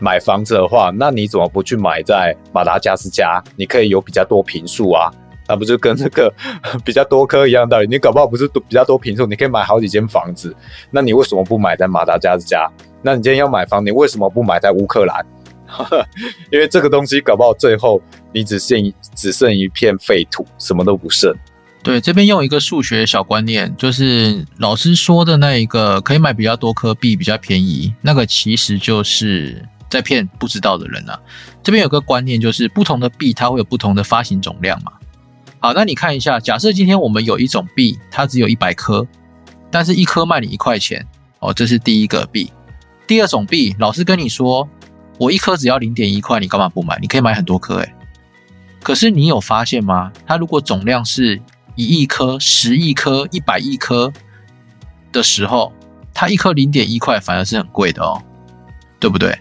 [0.00, 3.42] 买房子的话，那你怎么不去买在马达加斯加？
[3.56, 5.12] 你可以有比较多平数啊，
[5.46, 6.32] 那不就跟这个
[6.84, 7.86] 比较多颗一样道理？
[7.86, 10.54] 你搞不好不是比较多平数，你可以买好几间房子。
[10.90, 12.68] 那你为什么不买在马达加斯加？
[13.02, 15.24] 那你今天要买房，你为什么不买在乌克兰？
[16.50, 21.32] 因为这个东西搞不好最后你只剩只剩一片废土，什么都不剩。
[21.82, 31.20] 对，这边用一个数学小观念，就是老师说的那一个可以买比较多颗币比较便宜，那个其实就是在骗不知道的人啊。
[31.62, 34.92] 这边有个观念，就是不同的币它会有不同的发行总量嘛。
[35.58, 39.06] 好，那你看一下，假设今天我们有一种币，它只有一百颗，
[39.70, 41.06] 但是一颗卖你一块钱，
[41.40, 42.50] 哦，这是第一个币。
[43.06, 44.66] 第二种币，老师跟你说。
[45.18, 46.98] 我一颗只要零点一块，你干嘛不买？
[46.98, 47.94] 你可以买很多颗诶。
[48.82, 50.10] 可是你有发现吗？
[50.26, 51.38] 它如果总量是
[51.74, 54.10] 一亿颗、十亿颗、一百亿颗
[55.12, 55.74] 的时候，
[56.14, 58.22] 它一颗零点一块反而是很贵的哦，
[58.98, 59.38] 对不对？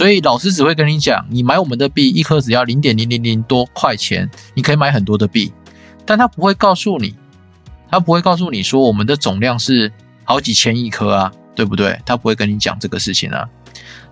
[0.00, 5.52] 所以老师只会跟你讲，你买我们的币一颗只要零点零零零多块钱，你可以买很多的币，
[6.06, 7.14] 但他不会告诉你，
[7.90, 9.92] 他不会告诉你说我们的总量是
[10.24, 12.00] 好几千亿颗啊，对不对？
[12.06, 13.46] 他不会跟你讲这个事情啊。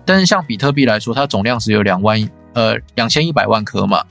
[0.05, 4.03] 但是像比特币来说，它总量只有两万呃两千一百万颗嘛，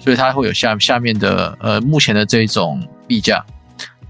[0.00, 3.46] 所以它会有下下面的呃目前的这种币价。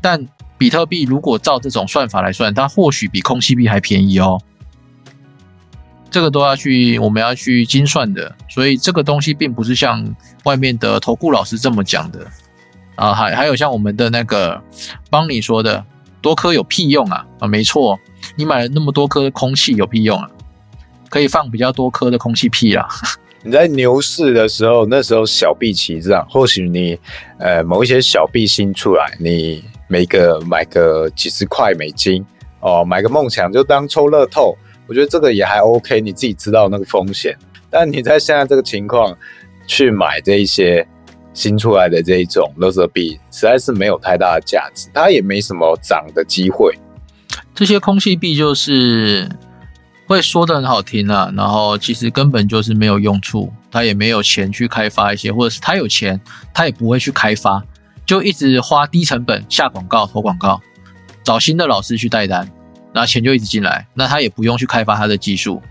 [0.01, 4.41] 但比特币如果照这种算法来算，它或许比空气币还便宜哦。
[6.13, 10.05] 这个都要去我们要去精算的，所以这个东西并不是像
[10.45, 12.27] 外面的投顾老师这么讲的
[12.95, 13.15] 啊。
[13.15, 14.63] 还还有像我们的那个
[15.11, 15.83] 帮你说的
[16.21, 17.99] 多颗有屁用啊啊，没错，
[18.37, 20.29] 你买了那么多颗空气有屁用啊？
[21.09, 22.87] 可以放比较多颗的空气屁啦。
[23.43, 26.97] 你在牛市的时候，那时候小币齐涨，或许你
[27.39, 32.25] 呃某一些小币新出来，你每个买个几十块美金
[32.61, 34.57] 哦，买个梦想就当抽乐透，
[34.87, 37.37] 我觉得这个也还 OK，你自己知道那个风险。
[37.71, 39.17] 但你在现在这个情况
[39.67, 40.87] 去买这一些
[41.33, 46.75] 新出来的这一种乐色币，实在是没有太大的价值，它也没什么涨的机会。
[47.55, 49.29] 这些空气币就是。
[50.05, 56.21] 会说的很好听啊，然后其实根本就是没有用处，他也没有钱去开发一些，或者是他有钱，
[56.53, 57.63] 他也不会去开发，
[58.05, 60.61] 就一直花低成本下广告、投广告，
[61.23, 62.47] 找新的老师去带单，
[62.93, 65.63] 那钱就一直进来，那他也不用去开发他的技术，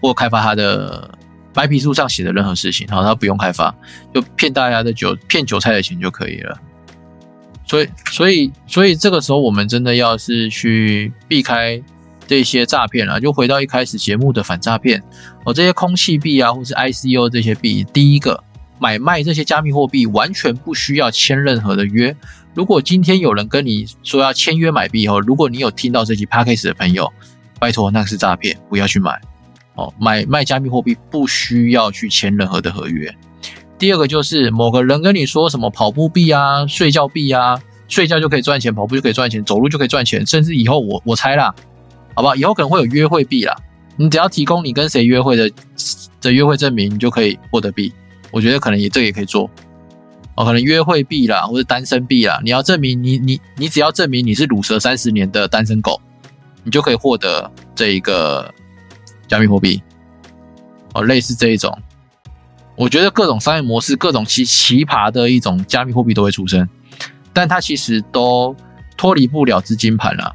[0.00, 1.10] 或开发他的
[1.52, 3.74] 白皮书上写的任何事情，好，他不用开发，
[4.14, 6.58] 就骗大家的韭骗韭菜的钱就可以了。
[7.66, 11.82] 所以，所以，所以这个时候我们真的要是去避开。
[12.26, 15.02] 这些诈骗啊，就回到一开始节目的反诈骗
[15.44, 18.40] 哦，这些空气币啊，或是 ICO 这些币，第一个
[18.78, 22.14] 买卖这些加密货币完全不需要签任何的约。
[22.54, 27.10] 如果今天有人跟你说要签约买币后，如果你有听到这期 p a c k a g e 的朋友，
[27.58, 29.20] 拜托那是诈骗，不要去买
[29.76, 29.92] 哦。
[30.00, 33.14] 买卖加密货币不需要去签任何的合约。
[33.78, 41.54] 第二个就是某个人跟你说什么跑步币啊、睡觉币啊，睡觉就可以赚钱，跑步就可以赚钱，走路就可以赚钱，甚至以后我我猜啦。
[42.14, 42.34] 好不好？
[42.34, 43.56] 以后可能会有约会币啦，
[43.96, 45.50] 你只要提供你跟谁约会的
[46.20, 47.92] 的约会证明，你就可以获得币。
[48.32, 49.48] 我觉得可能也这也可以做
[50.40, 56.00] 哦，可能约会币啦，或者单身币啦，你要证明你你你只要证明你是乳蛇三十年的单身狗，
[56.64, 58.50] 你就可以获得这一个
[59.28, 59.82] 加密货币
[60.94, 61.78] 哦，类似这一种
[62.74, 66.66] 我觉得各种商业模式、各种奇奇葩的一种加密货币都会出生，
[67.34, 68.56] 但它其实都
[68.96, 70.34] 脱离不了资金盘了。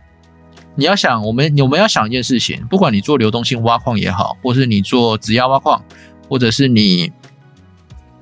[0.75, 5.83] 你要想，我们我们要想一件事情，不管你做流动性挖矿也好，或是你做质押挖矿，
[6.29, 7.11] 或者是你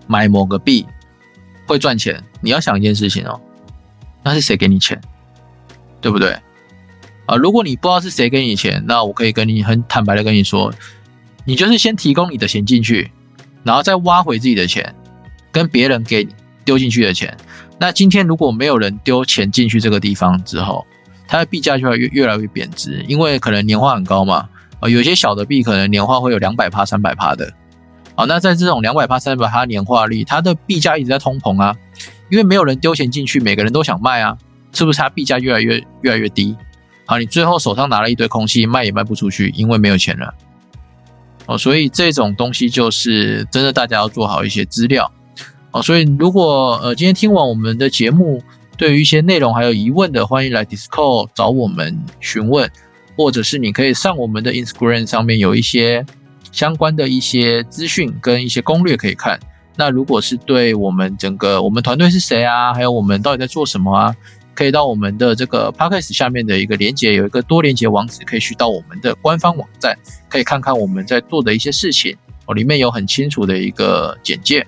[0.08, 0.86] 买某个币
[1.66, 3.40] 会赚钱，你要想一件事情哦，
[4.24, 5.00] 那是谁给你钱，
[6.02, 6.38] 对不对？
[7.26, 10.74] 啊，如果你不知道是谁给你钱，那我可以跟你很坦白的跟你说，
[11.46, 13.12] 你就是先提供你的钱进去，
[13.64, 14.94] 然后再挖回自己的钱，
[15.52, 16.28] 跟别人给
[16.66, 17.36] 丢进去的钱。
[17.80, 20.86] 那今天如果没有人丢钱进去这个地方之后，
[21.28, 24.48] 它的币价就会越越来越贬值，因为可能年化很高嘛。
[24.80, 27.52] 啊，有些小的币可能年化会有两百趴、三百趴的。
[28.16, 31.76] 好，那在这种两百趴、三百趴年化率，它的币价一直在通膨啊，
[32.30, 34.38] 因为没有人丢钱进去，每个人都想卖啊，
[34.72, 35.00] 是不是？
[35.00, 36.56] 它币价越来越越来越低。
[37.06, 40.34] 好，你最后手上拿了一堆空气，卖也卖不出去，因为没有钱了。
[41.48, 45.12] 哦，所以这种东西就是真的，大家要做好一些资料。
[45.72, 48.42] 哦，所以如果呃今天听完我们的节目，
[48.78, 52.70] 对于一些内容还有疑问的，欢迎来 Discord 找我们询问，
[53.18, 56.06] 或者是你可以上我们的 Instagram 上面有一些
[56.54, 59.38] 相关的一些资讯跟一些攻略可以看。
[59.76, 64.16] 那如果是对我们整个我们团队是谁啊，还有我们到底在做什么啊？
[64.54, 69.98] 可以到我们的这个 podcast 下面的一个连接，有一个多连接网址，可以去到我们的官方网站，
[70.30, 74.64] 可以看看我们在做的一些事情哦，里面有很清楚的一个简介。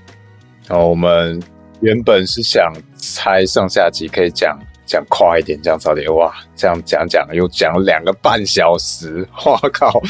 [0.70, 1.40] 哦，我们
[1.82, 10.02] 原本是想拆上下集可以讲讲快一点，这样早点哇，这样讲讲又讲两个半小时，哇靠，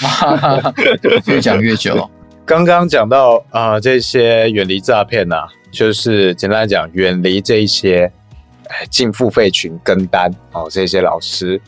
[1.26, 2.10] 越讲越久。
[2.46, 8.12] 刚刚讲到啊，这些远离诈骗呐，就是简单来讲，远离这一些。
[8.90, 11.62] 进付费群跟单哦，这些老师，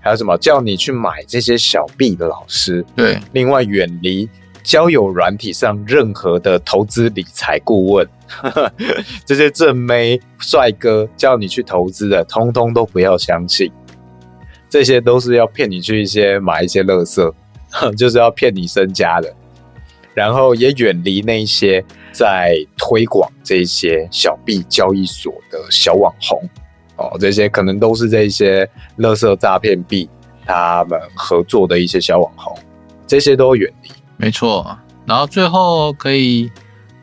[0.00, 2.86] 还有什么叫你去买这些小币的老师？
[2.94, 4.30] 对，另外远离
[4.62, 8.08] 交友软体上任何的投资理财顾问，
[9.24, 13.70] 这些正妹帅哥叫你去投资的，通通都不要相信，
[14.68, 17.34] 这些都是要骗你去一些买一些乐色，
[17.96, 19.32] 就是要骗你身家的。
[20.14, 26.40] 然后也远离那些在推广这些小币交易所的小网红
[26.96, 28.68] 哦，这些可能都是这些
[28.98, 30.08] 勒色诈骗币
[30.46, 32.56] 他们合作的一些小网红，
[33.08, 33.90] 这些都远离。
[34.16, 34.78] 没错。
[35.04, 36.48] 然后最后可以，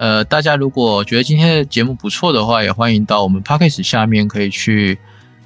[0.01, 4.97] 呃，大家如果觉得今天的节目不错的话，也欢迎到我们 p a c k a g e 下面可以去，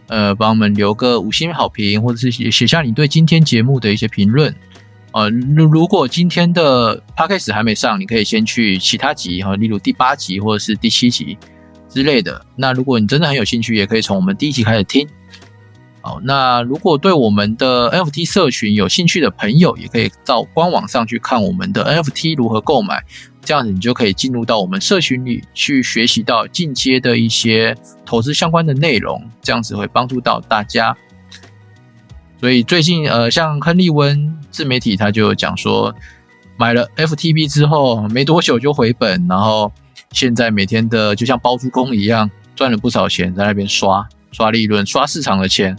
[0.08, 4.56] 呃，帮我们留个五星好评，或者是写写下你对今天节目的一些评论。
[5.12, 11.38] 呃，如如果今天的 podcast 还没上，你可以先去其他集哈，例如第八集或者是第七集
[11.90, 12.46] 之类的。
[12.56, 15.06] 那如果你真的很有兴趣，也可以从我们第一集开始听。
[16.06, 23.04] 好，那如果对我们的 NFT 社群有兴趣的朋友，也可以到官网上去看我们的 NFT 如何购买，
[23.42, 27.76] 这样子你就可以进入到我们社群里去学习到进阶的一些
[28.06, 30.96] 投资相关的内容，这样子会帮助到大家。
[32.40, 35.92] 所以最近，呃，像亨利温自媒体，他就讲说，
[36.56, 39.72] 买了 FTB 之后没多久就回本，然后
[40.12, 45.76] 现在每天的就像包租公一样，赚了不少钱，在那边刷刷利润，刷市场的钱，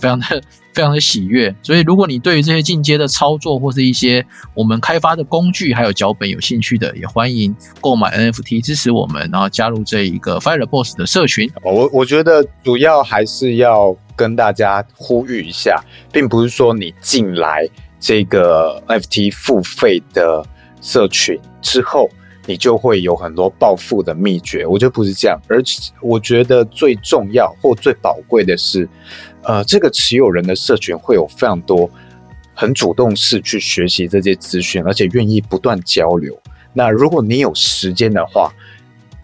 [0.00, 0.26] 非常的
[0.72, 1.54] 非常的喜悦。
[1.62, 4.24] 所以，如果你对于这些进阶的操作或是一些
[4.54, 11.50] 我们开发的工具还有脚本有兴趣的，也欢迎购买 NFT 支持我们，然后加入这一个 Fire Boss 的社群。
[11.62, 13.96] 我我觉得主要还是要。
[14.16, 15.82] 跟大家呼吁一下，
[16.12, 17.66] 并不是说你进来
[17.98, 20.44] 这个 NFT 付费的
[20.82, 22.06] 社群之后，
[22.44, 24.66] 你就会有很多暴富的秘诀。
[24.66, 28.86] 我觉得不是这样，而且我觉得最重要或最宝贵的是，
[29.42, 31.90] 呃，这个持有人的社群会有非常多
[32.54, 36.38] 很主动式去学习这些资讯，而且愿意不断交流。
[36.72, 38.52] 那如果你有时间的话，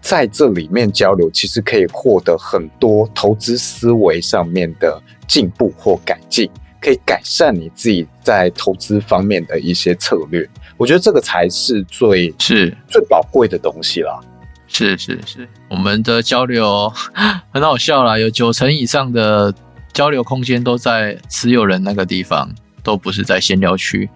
[0.01, 6.49] 在这里面交流，其实可以获得很多投资思维上面的进步或改进，
[6.81, 10.47] 可以改善你自己在投资方面的一些策略。
[10.77, 14.19] 我觉得这个才是最是最宝贵的东西啦。
[14.67, 16.91] 是是是，我们的交流
[17.51, 19.53] 很好笑啦，有九成以上的
[19.97, 22.47] 交流空间都在持有人那个地方，
[22.83, 24.07] 都不是在闲聊区。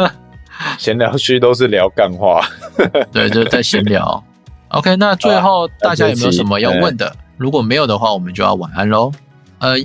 [0.78, 2.40] 闲聊区都是聊干话，
[3.12, 4.24] 对，就是在闲聊。
[4.68, 7.14] OK，那最后大家有没有什么要问的？
[7.36, 9.12] 如果没有的话，我们就要晚安喽。
[9.58, 9.76] 呃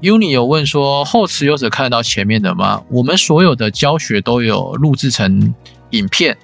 [0.00, 2.82] ，Uni 有问说后持有者看得到前面的吗？
[2.88, 5.54] 我们所有的教学都有录制成
[5.90, 6.34] 影片，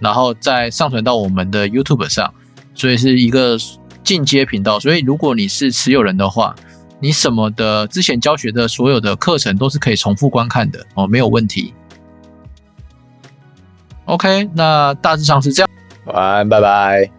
[0.00, 2.30] 然后再上传到我们的 YouTube 上，
[2.74, 3.56] 所以是一个
[4.04, 4.78] 进阶频道。
[4.78, 6.54] 所以如果你是持有人的话，
[6.98, 11.74] 你什么的之前教学的所有的课程都是可以重复观看的哦，没有问题。
[14.06, 15.70] OK，那大致上是这样。
[16.06, 17.10] 晚安，拜拜。